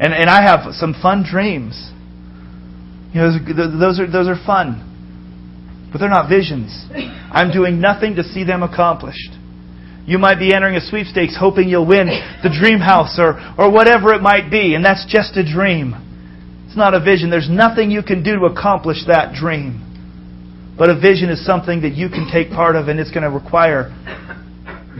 And, 0.00 0.12
and 0.12 0.28
I 0.28 0.42
have 0.42 0.74
some 0.74 0.94
fun 1.00 1.22
dreams. 1.22 1.92
You 3.12 3.20
know, 3.20 3.78
those 3.78 4.00
are, 4.00 4.10
those 4.10 4.26
are 4.26 4.42
fun. 4.44 4.93
But 5.94 6.00
they're 6.00 6.10
not 6.10 6.28
visions. 6.28 6.74
I'm 7.30 7.52
doing 7.52 7.80
nothing 7.80 8.16
to 8.16 8.24
see 8.24 8.42
them 8.42 8.64
accomplished. 8.64 9.30
You 10.06 10.18
might 10.18 10.40
be 10.40 10.52
entering 10.52 10.74
a 10.74 10.80
sweepstakes 10.80 11.36
hoping 11.38 11.68
you'll 11.68 11.86
win 11.86 12.08
the 12.42 12.50
dream 12.50 12.80
house 12.80 13.14
or, 13.16 13.38
or 13.56 13.70
whatever 13.70 14.12
it 14.12 14.20
might 14.20 14.50
be, 14.50 14.74
and 14.74 14.84
that's 14.84 15.06
just 15.06 15.36
a 15.36 15.44
dream. 15.46 15.94
It's 16.66 16.76
not 16.76 16.94
a 16.94 17.00
vision. 17.00 17.30
There's 17.30 17.48
nothing 17.48 17.92
you 17.92 18.02
can 18.02 18.24
do 18.24 18.40
to 18.40 18.46
accomplish 18.46 19.06
that 19.06 19.34
dream. 19.34 20.74
But 20.76 20.90
a 20.90 20.98
vision 20.98 21.30
is 21.30 21.46
something 21.46 21.82
that 21.82 21.94
you 21.94 22.08
can 22.08 22.28
take 22.28 22.50
part 22.50 22.74
of, 22.74 22.88
and 22.88 22.98
it's 22.98 23.12
going 23.12 23.22
to 23.22 23.30
require 23.30 23.94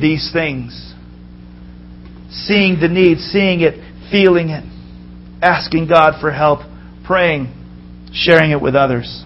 these 0.01 0.31
things. 0.33 0.95
seeing 2.31 2.81
the 2.81 2.89
need, 2.89 3.19
seeing 3.19 3.61
it, 3.61 3.75
feeling 4.11 4.51
it, 4.51 4.65
asking 5.43 5.89
God 5.89 6.21
for 6.21 6.31
help, 6.31 6.61
praying, 7.05 7.53
sharing 8.13 8.51
it 8.51 8.61
with 8.61 8.75
others. 8.75 9.25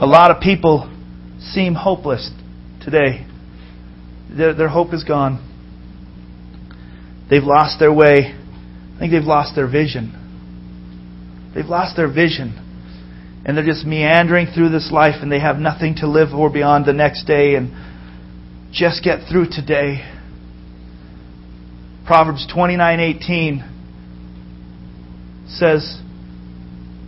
A 0.00 0.06
lot 0.06 0.32
of 0.32 0.42
people 0.42 0.90
seem 1.38 1.74
hopeless 1.74 2.28
today. 2.82 3.26
Their, 4.28 4.52
their 4.52 4.68
hope 4.68 4.92
is 4.92 5.04
gone. 5.04 5.38
They've 7.30 7.44
lost 7.44 7.78
their 7.78 7.92
way. 7.92 8.34
I 8.34 8.98
think 8.98 9.12
they've 9.12 9.22
lost 9.22 9.54
their 9.54 9.70
vision. 9.70 11.52
They've 11.54 11.64
lost 11.64 11.96
their 11.96 12.12
vision. 12.12 12.60
And 13.46 13.56
they're 13.56 13.64
just 13.64 13.86
meandering 13.86 14.48
through 14.52 14.70
this 14.70 14.90
life 14.90 15.22
and 15.22 15.30
they 15.30 15.38
have 15.38 15.58
nothing 15.58 15.96
to 15.96 16.08
live 16.08 16.30
for 16.30 16.50
beyond 16.50 16.86
the 16.86 16.92
next 16.92 17.24
day 17.24 17.54
and 17.54 17.70
just 18.72 19.04
get 19.04 19.28
through 19.30 19.46
today. 19.50 20.10
Proverbs 22.04 22.46
29:18 22.52 23.70
says 25.46 26.00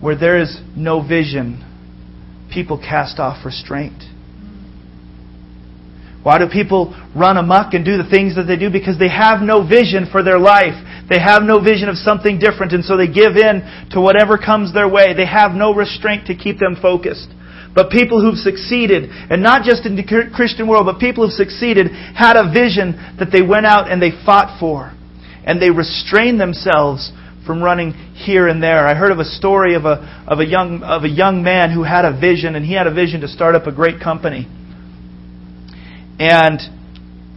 where 0.00 0.16
there 0.16 0.40
is 0.40 0.60
no 0.76 1.00
vision 1.06 1.65
people 2.52 2.78
cast 2.78 3.18
off 3.18 3.44
restraint. 3.44 4.02
Why 6.26 6.38
do 6.38 6.48
people 6.50 6.90
run 7.14 7.36
amuck 7.36 7.74
and 7.74 7.84
do 7.84 7.96
the 7.96 8.10
things 8.10 8.34
that 8.34 8.50
they 8.50 8.56
do? 8.56 8.68
Because 8.68 8.98
they 8.98 9.08
have 9.08 9.42
no 9.42 9.62
vision 9.62 10.10
for 10.10 10.24
their 10.24 10.40
life. 10.40 10.74
They 11.08 11.20
have 11.22 11.44
no 11.46 11.62
vision 11.62 11.88
of 11.88 11.94
something 11.94 12.40
different, 12.40 12.72
and 12.72 12.82
so 12.82 12.96
they 12.96 13.06
give 13.06 13.38
in 13.38 13.62
to 13.94 14.00
whatever 14.00 14.36
comes 14.36 14.74
their 14.74 14.88
way. 14.90 15.14
They 15.14 15.26
have 15.26 15.52
no 15.52 15.72
restraint 15.72 16.26
to 16.26 16.34
keep 16.34 16.58
them 16.58 16.74
focused. 16.82 17.30
But 17.76 17.94
people 17.94 18.20
who've 18.20 18.42
succeeded, 18.42 19.06
and 19.30 19.40
not 19.40 19.62
just 19.62 19.86
in 19.86 19.94
the 19.94 20.02
Christian 20.34 20.66
world, 20.66 20.86
but 20.86 20.98
people 20.98 21.22
who've 21.22 21.38
succeeded, 21.38 21.92
had 21.92 22.34
a 22.34 22.50
vision 22.50 22.98
that 23.20 23.30
they 23.30 23.42
went 23.42 23.66
out 23.66 23.86
and 23.86 24.02
they 24.02 24.10
fought 24.24 24.58
for. 24.58 24.90
And 25.46 25.62
they 25.62 25.70
restrained 25.70 26.40
themselves 26.40 27.12
from 27.46 27.62
running 27.62 27.92
here 27.92 28.48
and 28.48 28.62
there. 28.62 28.86
I 28.86 28.94
heard 28.94 29.12
of 29.12 29.18
a 29.18 29.24
story 29.24 29.74
of 29.74 29.84
a, 29.84 30.24
of 30.26 30.40
a, 30.40 30.44
young, 30.44 30.82
of 30.82 31.04
a 31.04 31.08
young 31.08 31.42
man 31.42 31.70
who 31.70 31.84
had 31.84 32.04
a 32.04 32.18
vision, 32.18 32.56
and 32.56 32.66
he 32.66 32.74
had 32.74 32.86
a 32.86 32.92
vision 32.92 33.20
to 33.20 33.28
start 33.28 33.54
up 33.54 33.66
a 33.66 33.72
great 33.72 34.00
company. 34.00 34.46
And 36.18 36.60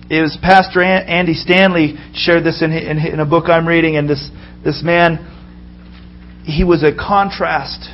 it 0.09 0.21
was 0.21 0.37
Pastor 0.41 0.81
Andy 0.81 1.35
Stanley 1.35 1.95
shared 2.15 2.43
this 2.43 2.63
in, 2.63 2.71
in, 2.71 2.97
in 2.97 3.19
a 3.19 3.25
book 3.25 3.45
I'm 3.47 3.67
reading, 3.67 3.95
and 3.95 4.09
this, 4.09 4.29
this 4.63 4.81
man, 4.83 6.43
he 6.45 6.63
was 6.63 6.83
a 6.83 6.91
contrast. 6.91 7.87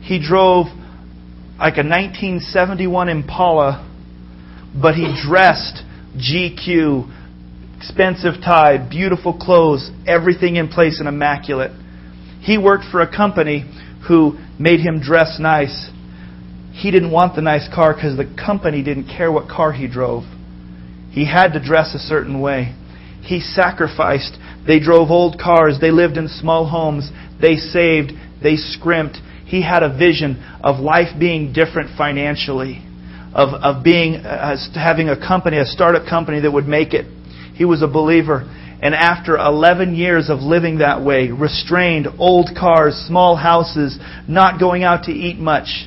He 0.00 0.24
drove 0.24 0.66
like 1.58 1.76
a 1.76 1.82
1971 1.82 3.08
Impala, 3.08 3.90
but 4.80 4.94
he 4.94 5.12
dressed 5.26 5.82
GQ, 6.16 7.23
expensive 7.84 8.34
tie, 8.42 8.78
beautiful 8.88 9.36
clothes, 9.36 9.90
everything 10.06 10.56
in 10.56 10.68
place 10.68 10.98
and 10.98 11.08
immaculate. 11.08 11.70
He 12.40 12.58
worked 12.58 12.84
for 12.90 13.00
a 13.00 13.16
company 13.16 13.64
who 14.08 14.38
made 14.58 14.80
him 14.80 15.00
dress 15.00 15.38
nice 15.40 15.90
he 16.74 16.90
didn't 16.90 17.12
want 17.12 17.36
the 17.36 17.40
nice 17.40 17.68
car 17.72 17.94
because 17.94 18.16
the 18.16 18.26
company 18.34 18.82
didn't 18.82 19.06
care 19.06 19.30
what 19.30 19.48
car 19.48 19.72
he 19.72 19.86
drove. 19.86 20.24
He 21.12 21.24
had 21.24 21.52
to 21.52 21.64
dress 21.64 21.94
a 21.94 22.00
certain 22.00 22.40
way. 22.40 22.74
He 23.22 23.40
sacrificed. 23.40 24.36
They 24.66 24.80
drove 24.80 25.10
old 25.10 25.38
cars. 25.38 25.78
They 25.80 25.92
lived 25.92 26.16
in 26.16 26.26
small 26.26 26.68
homes. 26.68 27.10
They 27.40 27.54
saved. 27.54 28.12
They 28.42 28.56
scrimped. 28.56 29.18
He 29.46 29.62
had 29.62 29.84
a 29.84 29.96
vision 29.96 30.42
of 30.64 30.80
life 30.80 31.16
being 31.18 31.52
different 31.52 31.96
financially, 31.96 32.84
of, 33.32 33.54
of 33.54 33.84
being, 33.84 34.16
uh, 34.16 34.56
having 34.74 35.08
a 35.08 35.16
company, 35.16 35.58
a 35.58 35.64
startup 35.64 36.08
company 36.08 36.40
that 36.40 36.50
would 36.50 36.66
make 36.66 36.92
it. 36.92 37.06
He 37.54 37.64
was 37.64 37.82
a 37.82 37.88
believer. 37.88 38.42
And 38.82 38.94
after 38.94 39.36
11 39.36 39.94
years 39.94 40.28
of 40.28 40.40
living 40.40 40.78
that 40.78 41.02
way, 41.02 41.30
restrained, 41.30 42.06
old 42.18 42.50
cars, 42.58 42.94
small 43.08 43.36
houses, 43.36 43.98
not 44.28 44.60
going 44.60 44.82
out 44.82 45.04
to 45.04 45.12
eat 45.12 45.38
much, 45.38 45.86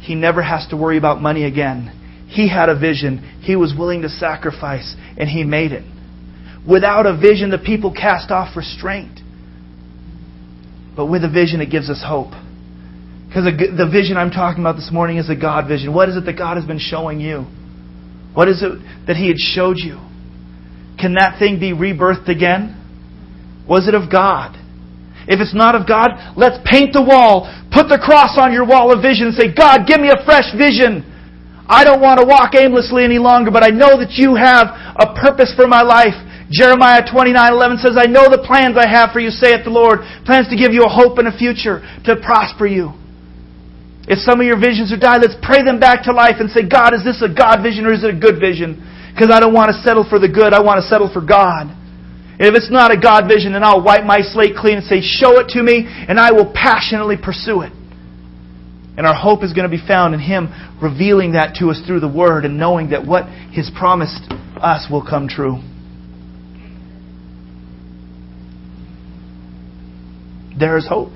he 0.00 0.14
never 0.14 0.42
has 0.42 0.66
to 0.68 0.76
worry 0.76 0.96
about 0.96 1.20
money 1.20 1.44
again. 1.44 2.26
He 2.28 2.48
had 2.48 2.68
a 2.68 2.78
vision. 2.78 3.18
He 3.42 3.56
was 3.56 3.74
willing 3.76 4.02
to 4.02 4.08
sacrifice, 4.08 4.96
and 5.18 5.28
he 5.28 5.44
made 5.44 5.72
it. 5.72 5.84
Without 6.66 7.06
a 7.06 7.16
vision, 7.16 7.50
the 7.50 7.58
people 7.58 7.92
cast 7.92 8.30
off 8.30 8.56
restraint. 8.56 9.20
But 10.96 11.06
with 11.06 11.24
a 11.24 11.30
vision, 11.30 11.60
it 11.60 11.70
gives 11.70 11.90
us 11.90 12.02
hope. 12.06 12.32
Because 13.28 13.44
the 13.44 13.88
vision 13.90 14.16
I'm 14.16 14.30
talking 14.30 14.62
about 14.62 14.76
this 14.76 14.90
morning 14.92 15.16
is 15.16 15.28
a 15.28 15.36
God 15.36 15.66
vision. 15.66 15.92
What 15.92 16.08
is 16.08 16.16
it 16.16 16.24
that 16.26 16.38
God 16.38 16.56
has 16.56 16.66
been 16.66 16.78
showing 16.78 17.20
you? 17.20 17.46
What 18.34 18.48
is 18.48 18.62
it 18.62 18.78
that 19.06 19.16
He 19.16 19.28
had 19.28 19.38
showed 19.38 19.78
you? 19.78 19.98
Can 21.02 21.18
that 21.18 21.42
thing 21.42 21.58
be 21.58 21.74
rebirthed 21.74 22.30
again? 22.30 22.78
Was 23.66 23.90
it 23.90 23.98
of 23.98 24.06
God? 24.06 24.54
If 25.26 25.42
it's 25.42 25.54
not 25.54 25.74
of 25.74 25.86
God, 25.86 26.14
let's 26.38 26.62
paint 26.62 26.94
the 26.94 27.02
wall. 27.02 27.50
Put 27.74 27.90
the 27.90 27.98
cross 27.98 28.38
on 28.38 28.54
your 28.54 28.62
wall 28.62 28.94
of 28.94 29.02
vision 29.02 29.26
and 29.26 29.34
say, 29.34 29.50
God, 29.50 29.90
give 29.90 29.98
me 29.98 30.14
a 30.14 30.22
fresh 30.22 30.46
vision. 30.54 31.02
I 31.66 31.82
don't 31.82 31.98
want 31.98 32.22
to 32.22 32.26
walk 32.26 32.54
aimlessly 32.54 33.02
any 33.02 33.18
longer, 33.18 33.50
but 33.50 33.66
I 33.66 33.74
know 33.74 33.98
that 33.98 34.14
you 34.14 34.38
have 34.38 34.70
a 34.94 35.14
purpose 35.18 35.50
for 35.58 35.66
my 35.66 35.82
life. 35.82 36.14
Jeremiah 36.50 37.02
29:11 37.02 37.78
says, 37.78 37.96
"I 37.96 38.06
know 38.06 38.28
the 38.28 38.44
plans 38.44 38.76
I 38.76 38.86
have 38.86 39.10
for 39.10 39.20
you," 39.20 39.30
saith 39.30 39.64
the 39.64 39.70
Lord, 39.70 40.04
plans 40.26 40.48
to 40.48 40.56
give 40.56 40.74
you 40.74 40.84
a 40.84 40.88
hope 40.88 41.18
and 41.18 41.28
a 41.28 41.32
future, 41.32 41.82
to 42.04 42.16
prosper 42.16 42.66
you. 42.66 42.92
If 44.06 44.18
some 44.18 44.40
of 44.40 44.46
your 44.46 44.58
visions 44.58 44.92
are 44.92 44.98
died, 44.98 45.22
let's 45.22 45.38
pray 45.40 45.62
them 45.62 45.78
back 45.78 46.02
to 46.04 46.12
life 46.12 46.40
and 46.40 46.50
say, 46.50 46.62
God, 46.62 46.92
is 46.92 47.04
this 47.04 47.22
a 47.22 47.28
God 47.28 47.62
vision 47.62 47.86
or 47.86 47.92
is 47.92 48.02
it 48.02 48.10
a 48.10 48.18
good 48.18 48.40
vision? 48.40 48.82
Because 49.12 49.30
I 49.30 49.40
don't 49.40 49.52
want 49.52 49.70
to 49.70 49.82
settle 49.82 50.06
for 50.08 50.18
the 50.18 50.28
good, 50.28 50.52
I 50.52 50.62
want 50.62 50.82
to 50.82 50.88
settle 50.88 51.12
for 51.12 51.20
God. 51.20 51.68
If 52.38 52.54
it's 52.54 52.70
not 52.70 52.90
a 52.90 52.98
God 52.98 53.28
vision, 53.28 53.52
then 53.52 53.62
I'll 53.62 53.82
wipe 53.82 54.04
my 54.04 54.20
slate 54.20 54.56
clean 54.56 54.78
and 54.78 54.86
say, 54.86 55.00
Show 55.00 55.38
it 55.38 55.48
to 55.50 55.62
me, 55.62 55.84
and 55.86 56.18
I 56.18 56.32
will 56.32 56.50
passionately 56.52 57.16
pursue 57.16 57.60
it. 57.60 57.72
And 58.96 59.06
our 59.06 59.14
hope 59.14 59.42
is 59.42 59.52
going 59.52 59.70
to 59.70 59.74
be 59.74 59.82
found 59.86 60.14
in 60.14 60.20
Him 60.20 60.48
revealing 60.82 61.32
that 61.32 61.56
to 61.60 61.70
us 61.70 61.80
through 61.86 62.00
the 62.00 62.08
Word 62.08 62.44
and 62.44 62.58
knowing 62.58 62.90
that 62.90 63.06
what 63.06 63.28
His 63.52 63.70
promised 63.76 64.30
us 64.56 64.86
will 64.90 65.06
come 65.06 65.28
true. 65.28 65.60
There 70.58 70.76
is 70.76 70.86
hope. 70.86 71.14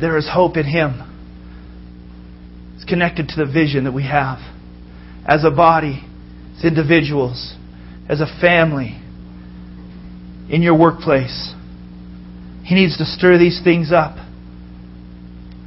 There 0.00 0.16
is 0.16 0.28
hope 0.32 0.56
in 0.56 0.66
Him. 0.66 1.06
It's 2.76 2.84
connected 2.84 3.28
to 3.28 3.44
the 3.44 3.50
vision 3.50 3.84
that 3.84 3.92
we 3.92 4.04
have 4.04 4.38
as 5.26 5.44
a 5.44 5.50
body, 5.50 6.02
as 6.60 6.64
individuals, 6.64 7.56
as 8.08 8.20
a 8.20 8.26
family 8.40 9.00
in 10.50 10.62
your 10.62 10.78
workplace. 10.78 11.54
He 12.64 12.74
needs 12.74 12.98
to 12.98 13.04
stir 13.04 13.38
these 13.38 13.60
things 13.64 13.92
up. 13.92 14.16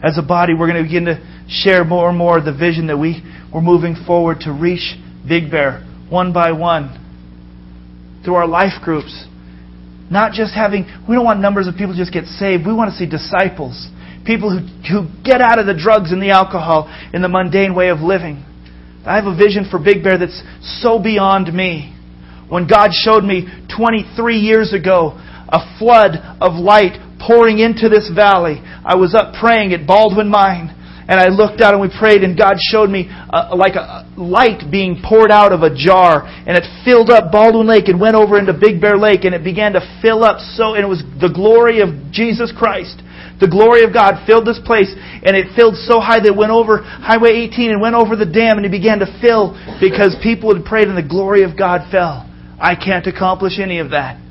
As 0.03 0.17
a 0.17 0.21
body, 0.21 0.53
we're 0.53 0.67
going 0.67 0.83
to 0.83 0.87
begin 0.87 1.05
to 1.05 1.45
share 1.47 1.83
more 1.83 2.09
and 2.09 2.17
more 2.17 2.41
the 2.41 2.53
vision 2.53 2.87
that 2.87 2.97
we, 2.97 3.23
we're 3.53 3.61
moving 3.61 3.95
forward 4.05 4.41
to 4.41 4.51
reach 4.51 4.95
Big 5.27 5.49
Bear 5.49 5.85
one 6.09 6.33
by 6.33 6.51
one 6.51 6.99
through 8.23 8.35
our 8.35 8.47
life 8.47 8.81
groups. 8.83 9.25
Not 10.11 10.33
just 10.33 10.53
having, 10.53 10.85
we 11.07 11.15
don't 11.15 11.25
want 11.25 11.39
numbers 11.39 11.67
of 11.67 11.75
people 11.75 11.95
just 11.95 12.13
get 12.13 12.25
saved. 12.25 12.67
We 12.67 12.73
want 12.73 12.91
to 12.91 12.97
see 12.97 13.09
disciples. 13.09 13.89
People 14.25 14.51
who, 14.51 14.67
who 14.87 15.23
get 15.23 15.41
out 15.41 15.59
of 15.59 15.65
the 15.65 15.73
drugs 15.73 16.11
and 16.11 16.21
the 16.21 16.29
alcohol 16.29 16.87
and 17.13 17.23
the 17.23 17.29
mundane 17.29 17.73
way 17.73 17.89
of 17.89 17.99
living. 17.99 18.45
I 19.05 19.15
have 19.15 19.25
a 19.25 19.35
vision 19.35 19.67
for 19.69 19.79
Big 19.79 20.03
Bear 20.03 20.17
that's 20.17 20.41
so 20.79 20.97
beyond 20.97 21.53
me. 21.53 21.93
When 22.47 22.67
God 22.67 22.91
showed 22.93 23.23
me 23.23 23.47
23 23.75 24.37
years 24.37 24.73
ago 24.73 25.19
a 25.49 25.59
flood 25.77 26.15
of 26.39 26.53
light 26.53 26.99
pouring 27.19 27.59
into 27.59 27.89
this 27.89 28.09
valley, 28.13 28.61
I 28.85 28.95
was 28.95 29.13
up 29.13 29.35
praying 29.39 29.73
at 29.73 29.85
Baldwin 29.85 30.29
Mine. 30.29 30.79
And 31.05 31.19
I 31.19 31.27
looked 31.27 31.59
out 31.59 31.73
and 31.73 31.81
we 31.81 31.91
prayed, 31.91 32.23
and 32.23 32.37
God 32.37 32.55
showed 32.71 32.89
me 32.89 33.11
uh, 33.11 33.53
like 33.57 33.75
a 33.75 34.07
light 34.15 34.71
being 34.71 35.03
poured 35.03 35.31
out 35.31 35.51
of 35.51 35.59
a 35.59 35.75
jar, 35.75 36.23
and 36.23 36.55
it 36.55 36.63
filled 36.85 37.09
up 37.09 37.29
Baldwin 37.29 37.67
Lake 37.67 37.89
and 37.89 37.99
went 37.99 38.15
over 38.15 38.39
into 38.39 38.53
Big 38.53 38.79
Bear 38.79 38.97
Lake, 38.97 39.25
and 39.25 39.35
it 39.35 39.43
began 39.43 39.73
to 39.73 39.81
fill 40.01 40.23
up 40.23 40.39
so, 40.39 40.75
and 40.75 40.83
it 40.83 40.87
was 40.87 41.03
the 41.19 41.27
glory 41.27 41.81
of 41.81 41.89
Jesus 42.13 42.53
Christ. 42.55 43.03
The 43.39 43.47
glory 43.49 43.83
of 43.83 43.93
God 43.93 44.25
filled 44.25 44.45
this 44.45 44.59
place, 44.63 44.93
and 44.93 45.35
it 45.35 45.55
filled 45.55 45.75
so 45.75 45.99
high 45.99 46.19
that 46.19 46.33
it 46.33 46.35
went 46.35 46.51
over 46.51 46.79
Highway 46.83 47.31
18 47.49 47.71
and 47.71 47.81
went 47.81 47.95
over 47.95 48.15
the 48.15 48.25
dam, 48.25 48.57
and 48.57 48.65
it 48.65 48.71
began 48.71 48.99
to 48.99 49.09
fill 49.21 49.57
because 49.81 50.15
people 50.21 50.53
had 50.53 50.65
prayed, 50.65 50.87
and 50.87 50.97
the 50.97 51.07
glory 51.07 51.43
of 51.43 51.57
God 51.57 51.89
fell. 51.91 52.29
I 52.59 52.75
can't 52.75 53.07
accomplish 53.07 53.59
any 53.59 53.79
of 53.79 53.91
that. 53.91 54.21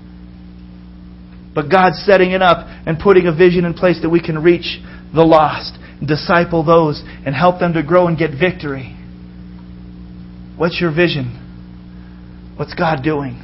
But 1.54 1.68
God's 1.70 2.02
setting 2.06 2.32
it 2.32 2.40
up 2.40 2.66
and 2.86 2.98
putting 2.98 3.26
a 3.26 3.34
vision 3.34 3.64
in 3.64 3.74
place 3.74 4.00
that 4.02 4.08
we 4.08 4.22
can 4.22 4.42
reach 4.42 4.80
the 5.14 5.22
lost, 5.22 5.76
disciple 6.04 6.64
those, 6.64 7.02
and 7.26 7.34
help 7.34 7.60
them 7.60 7.74
to 7.74 7.82
grow 7.82 8.06
and 8.06 8.16
get 8.16 8.30
victory. 8.30 8.96
What's 10.56 10.80
your 10.80 10.94
vision? 10.94 12.54
What's 12.56 12.74
God 12.74 13.02
doing? 13.02 13.36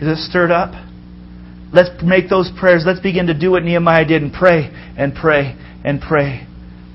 Is 0.00 0.06
it 0.06 0.18
stirred 0.18 0.50
up? 0.50 0.72
Let's 1.76 2.02
make 2.02 2.30
those 2.30 2.50
prayers. 2.58 2.84
Let's 2.86 3.00
begin 3.00 3.26
to 3.26 3.38
do 3.38 3.50
what 3.50 3.62
Nehemiah 3.62 4.06
did 4.06 4.22
and 4.22 4.32
pray 4.32 4.70
and 4.96 5.14
pray 5.14 5.54
and 5.84 6.00
pray. 6.00 6.46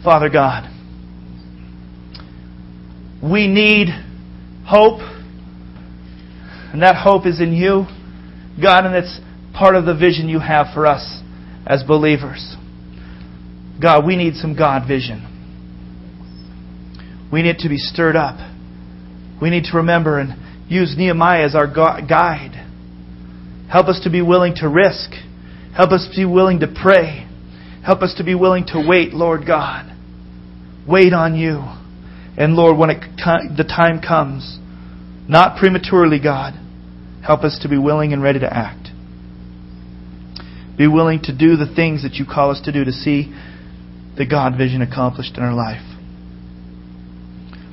Father 0.04 0.28
God, 0.28 0.68
we 3.22 3.46
need 3.48 3.90
hope 4.66 5.02
And 6.74 6.82
that 6.84 6.96
hope 6.96 7.26
is 7.26 7.42
in 7.42 7.54
you, 7.54 7.86
God, 8.62 8.86
and 8.86 8.96
it's 8.96 9.20
part 9.54 9.76
of 9.76 9.86
the 9.86 9.94
vision 9.94 10.30
you 10.30 10.40
have 10.40 10.68
for 10.74 10.88
us 10.88 11.22
as 11.68 11.84
believers. 11.84 12.56
God, 13.82 14.06
we 14.06 14.16
need 14.16 14.36
some 14.36 14.56
God 14.56 14.88
vision. 14.88 15.28
We 17.32 17.42
need 17.42 17.58
to 17.60 17.70
be 17.70 17.78
stirred 17.78 18.16
up. 18.16 18.38
We 19.42 19.50
need 19.50 19.66
to 19.66 19.78
remember 19.78 20.20
and 20.20 20.72
use 20.72 20.96
Nehemiah 20.98 21.46
as 21.46 21.56
our 21.56 21.68
guide. 21.68 22.71
Help 23.72 23.88
us 23.88 24.02
to 24.04 24.10
be 24.10 24.22
willing 24.22 24.56
to 24.56 24.68
risk. 24.68 25.12
Help 25.76 25.92
us 25.92 26.08
to 26.12 26.18
be 26.18 26.26
willing 26.26 26.60
to 26.60 26.68
pray. 26.68 27.26
Help 27.86 28.02
us 28.02 28.14
to 28.18 28.24
be 28.24 28.36
willing 28.36 28.66
to 28.68 28.86
wait, 28.86 29.14
Lord 29.14 29.48
God. 29.48 29.90
Wait 30.88 31.14
on 31.14 31.36
you. 31.36 31.64
And 32.38 32.56
Lord, 32.56 32.78
when 32.78 32.90
it, 32.90 33.00
the 33.56 33.64
time 33.64 34.02
comes, 34.02 34.60
not 35.28 35.58
prematurely, 35.58 36.20
God, 36.22 36.54
help 37.26 37.42
us 37.42 37.60
to 37.62 37.70
be 37.70 37.78
willing 37.78 38.12
and 38.12 38.22
ready 38.22 38.40
to 38.40 38.54
act. 38.54 38.90
Be 40.78 40.88
willing 40.88 41.22
to 41.24 41.38
do 41.38 41.56
the 41.56 41.72
things 41.74 42.04
that 42.04 42.16
you 42.16 42.26
call 42.26 42.52
us 42.52 42.62
to 42.66 42.72
do 42.72 42.84
to 42.84 42.92
see 42.92 43.34
the 44.18 44.26
God 44.26 44.58
vision 44.58 44.82
accomplished 44.82 45.38
in 45.38 45.44
our 45.44 45.54
life. 45.54 45.82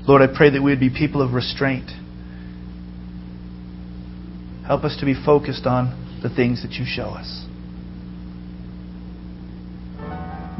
Lord, 0.06 0.22
I 0.22 0.28
pray 0.34 0.50
that 0.50 0.62
we 0.62 0.70
would 0.70 0.80
be 0.80 0.90
people 0.90 1.22
of 1.22 1.32
restraint. 1.32 1.90
Help 4.68 4.84
us 4.84 4.98
to 5.00 5.06
be 5.06 5.14
focused 5.14 5.64
on 5.64 6.20
the 6.22 6.28
things 6.28 6.62
that 6.62 6.72
you 6.72 6.84
show 6.86 7.06
us. 7.06 7.46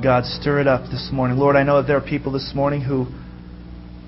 God, 0.03 0.25
stir 0.25 0.61
it 0.61 0.67
up 0.67 0.85
this 0.91 1.11
morning. 1.13 1.37
Lord, 1.37 1.57
I 1.57 1.63
know 1.63 1.83
that 1.83 1.89
there 1.89 1.99
are 1.99 2.01
people 2.01 2.33
this 2.33 2.53
morning 2.55 2.81
who 2.81 3.07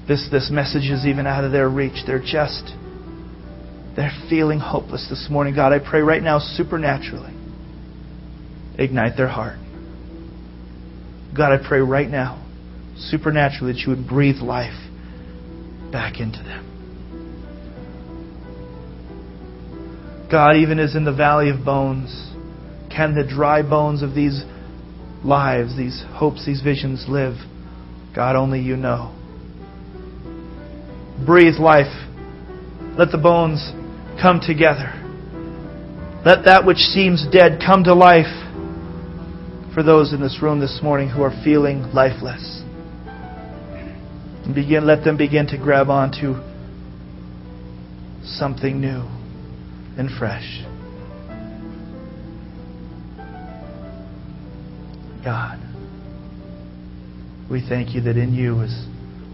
this, 0.09 0.27
this 0.33 0.49
message 0.51 0.91
is 0.91 1.05
even 1.05 1.27
out 1.27 1.45
of 1.45 1.53
their 1.53 1.69
reach. 1.69 2.07
They're 2.07 2.19
just, 2.19 2.73
they're 3.95 4.17
feeling 4.31 4.59
hopeless 4.59 5.07
this 5.11 5.29
morning. 5.31 5.55
God, 5.55 5.75
I 5.75 5.81
pray 5.81 6.01
right 6.01 6.23
now, 6.23 6.39
supernaturally, 6.39 7.35
ignite 8.79 9.19
their 9.19 9.29
heart. 9.29 9.59
God, 11.37 11.53
I 11.53 11.59
pray 11.63 11.81
right 11.81 12.09
now, 12.09 12.43
supernaturally, 12.97 13.75
that 13.75 13.81
you 13.81 13.91
would 13.95 14.09
breathe 14.09 14.37
life 14.37 14.81
back 15.93 16.21
into 16.21 16.43
them. 16.43 16.70
God, 20.31 20.57
even 20.57 20.79
as 20.79 20.95
in 20.95 21.05
the 21.05 21.13
valley 21.13 21.51
of 21.51 21.65
bones, 21.65 22.31
can 22.95 23.15
the 23.15 23.25
dry 23.25 23.63
bones 23.63 24.03
of 24.03 24.15
these 24.15 24.45
lives, 25.25 25.77
these 25.77 26.05
hopes, 26.13 26.47
these 26.47 26.63
visions 26.63 27.07
live? 27.09 27.35
God, 28.15 28.37
only 28.37 28.61
you 28.61 28.77
know. 28.77 29.17
Breathe 31.27 31.59
life. 31.59 31.93
Let 32.97 33.11
the 33.11 33.19
bones 33.19 33.73
come 34.23 34.41
together. 34.41 34.95
Let 36.25 36.45
that 36.45 36.65
which 36.65 36.79
seems 36.79 37.27
dead 37.33 37.61
come 37.65 37.83
to 37.85 37.95
life 37.95 38.31
for 39.75 39.83
those 39.83 40.13
in 40.13 40.21
this 40.21 40.41
room 40.43 40.61
this 40.61 40.81
morning 40.83 41.09
who 41.09 41.23
are 41.23 41.33
feeling 41.43 41.83
lifeless. 41.93 42.63
And 44.45 44.55
begin, 44.55 44.87
let 44.87 45.03
them 45.03 45.17
begin 45.17 45.49
to 45.49 45.59
grab 45.59 45.89
onto 45.91 46.35
something 48.23 48.81
new 48.81 49.20
and 50.01 50.09
fresh. 50.19 50.63
God, 55.23 55.61
we 57.51 57.61
thank 57.69 57.95
you 57.95 58.01
that 58.01 58.17
in 58.17 58.33
you 58.33 58.63
is 58.63 58.87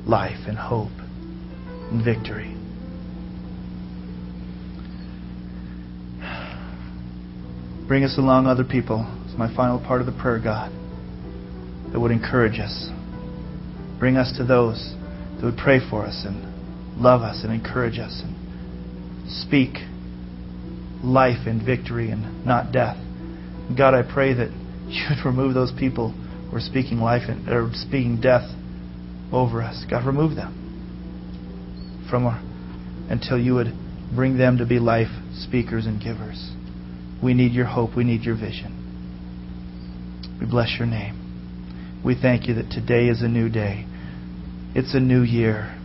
life 0.09 0.49
and 0.49 0.59
hope 0.59 0.91
and 1.93 2.05
victory. 2.05 2.53
Bring 7.87 8.03
us 8.03 8.19
along 8.19 8.49
other 8.49 8.65
people. 8.65 9.07
It's 9.27 9.39
my 9.39 9.55
final 9.55 9.79
part 9.79 10.01
of 10.01 10.07
the 10.09 10.21
prayer, 10.21 10.41
God, 10.41 10.73
that 11.93 12.01
would 12.01 12.11
encourage 12.11 12.59
us. 12.59 12.91
Bring 14.01 14.17
us 14.17 14.37
to 14.37 14.45
those 14.45 14.97
that 15.37 15.45
would 15.45 15.59
pray 15.59 15.79
for 15.89 16.05
us 16.05 16.25
and 16.27 17.01
love 17.01 17.23
us 17.23 17.45
and 17.45 17.53
encourage 17.53 18.01
us 18.01 18.21
and 18.25 19.31
speak 19.31 19.77
life 21.07 21.47
and 21.47 21.65
victory 21.65 22.11
and 22.11 22.45
not 22.45 22.73
death. 22.73 22.97
God, 23.77 23.95
I 23.95 24.03
pray 24.03 24.35
that 24.35 24.51
you 24.89 25.05
would 25.09 25.25
remove 25.25 25.55
those 25.55 25.73
people 25.79 26.11
who 26.11 26.57
are 26.57 26.61
speaking 26.61 26.99
life 26.99 27.23
and, 27.29 27.49
or 27.49 27.71
speaking 27.73 28.21
death 28.21 28.49
over 29.33 29.63
us. 29.63 29.85
God, 29.89 30.07
remove 30.07 30.37
them 30.37 32.07
from 32.11 32.27
our, 32.27 32.41
until 33.11 33.39
you 33.39 33.55
would 33.55 33.73
bring 34.15 34.39
them 34.39 34.59
to 34.59 34.67
be 34.67 34.79
life 34.79 35.09
speakers 35.35 35.87
and 35.87 36.03
givers. 36.03 36.53
We 37.23 37.35
need 37.35 37.53
your 37.53 37.67
hope. 37.67 37.97
We 37.97 38.05
need 38.05 38.23
your 38.23 38.37
vision. 38.37 38.83
We 40.41 40.47
bless 40.47 40.77
your 40.79 40.87
name. 40.87 42.03
We 42.05 42.15
thank 42.21 42.47
you 42.47 42.55
that 42.55 42.71
today 42.71 43.07
is 43.09 43.23
a 43.23 43.29
new 43.29 43.49
day. 43.49 43.87
It's 44.75 44.95
a 44.95 45.01
new 45.01 45.23
year. 45.23 45.77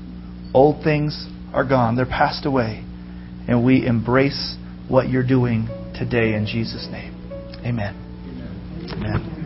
Old 0.54 0.84
things 0.84 1.28
are 1.54 1.68
gone, 1.68 1.96
they're 1.96 2.06
passed 2.06 2.46
away. 2.46 2.84
And 3.48 3.66
we 3.66 3.86
embrace 3.86 4.56
what 4.92 5.10
you're 5.10 5.26
doing 5.26 5.68
today 5.98 6.36
in 6.36 6.46
Jesus' 6.46 6.88
name. 6.92 7.16
Amen. 7.66 7.96
Amen. 8.92 9.41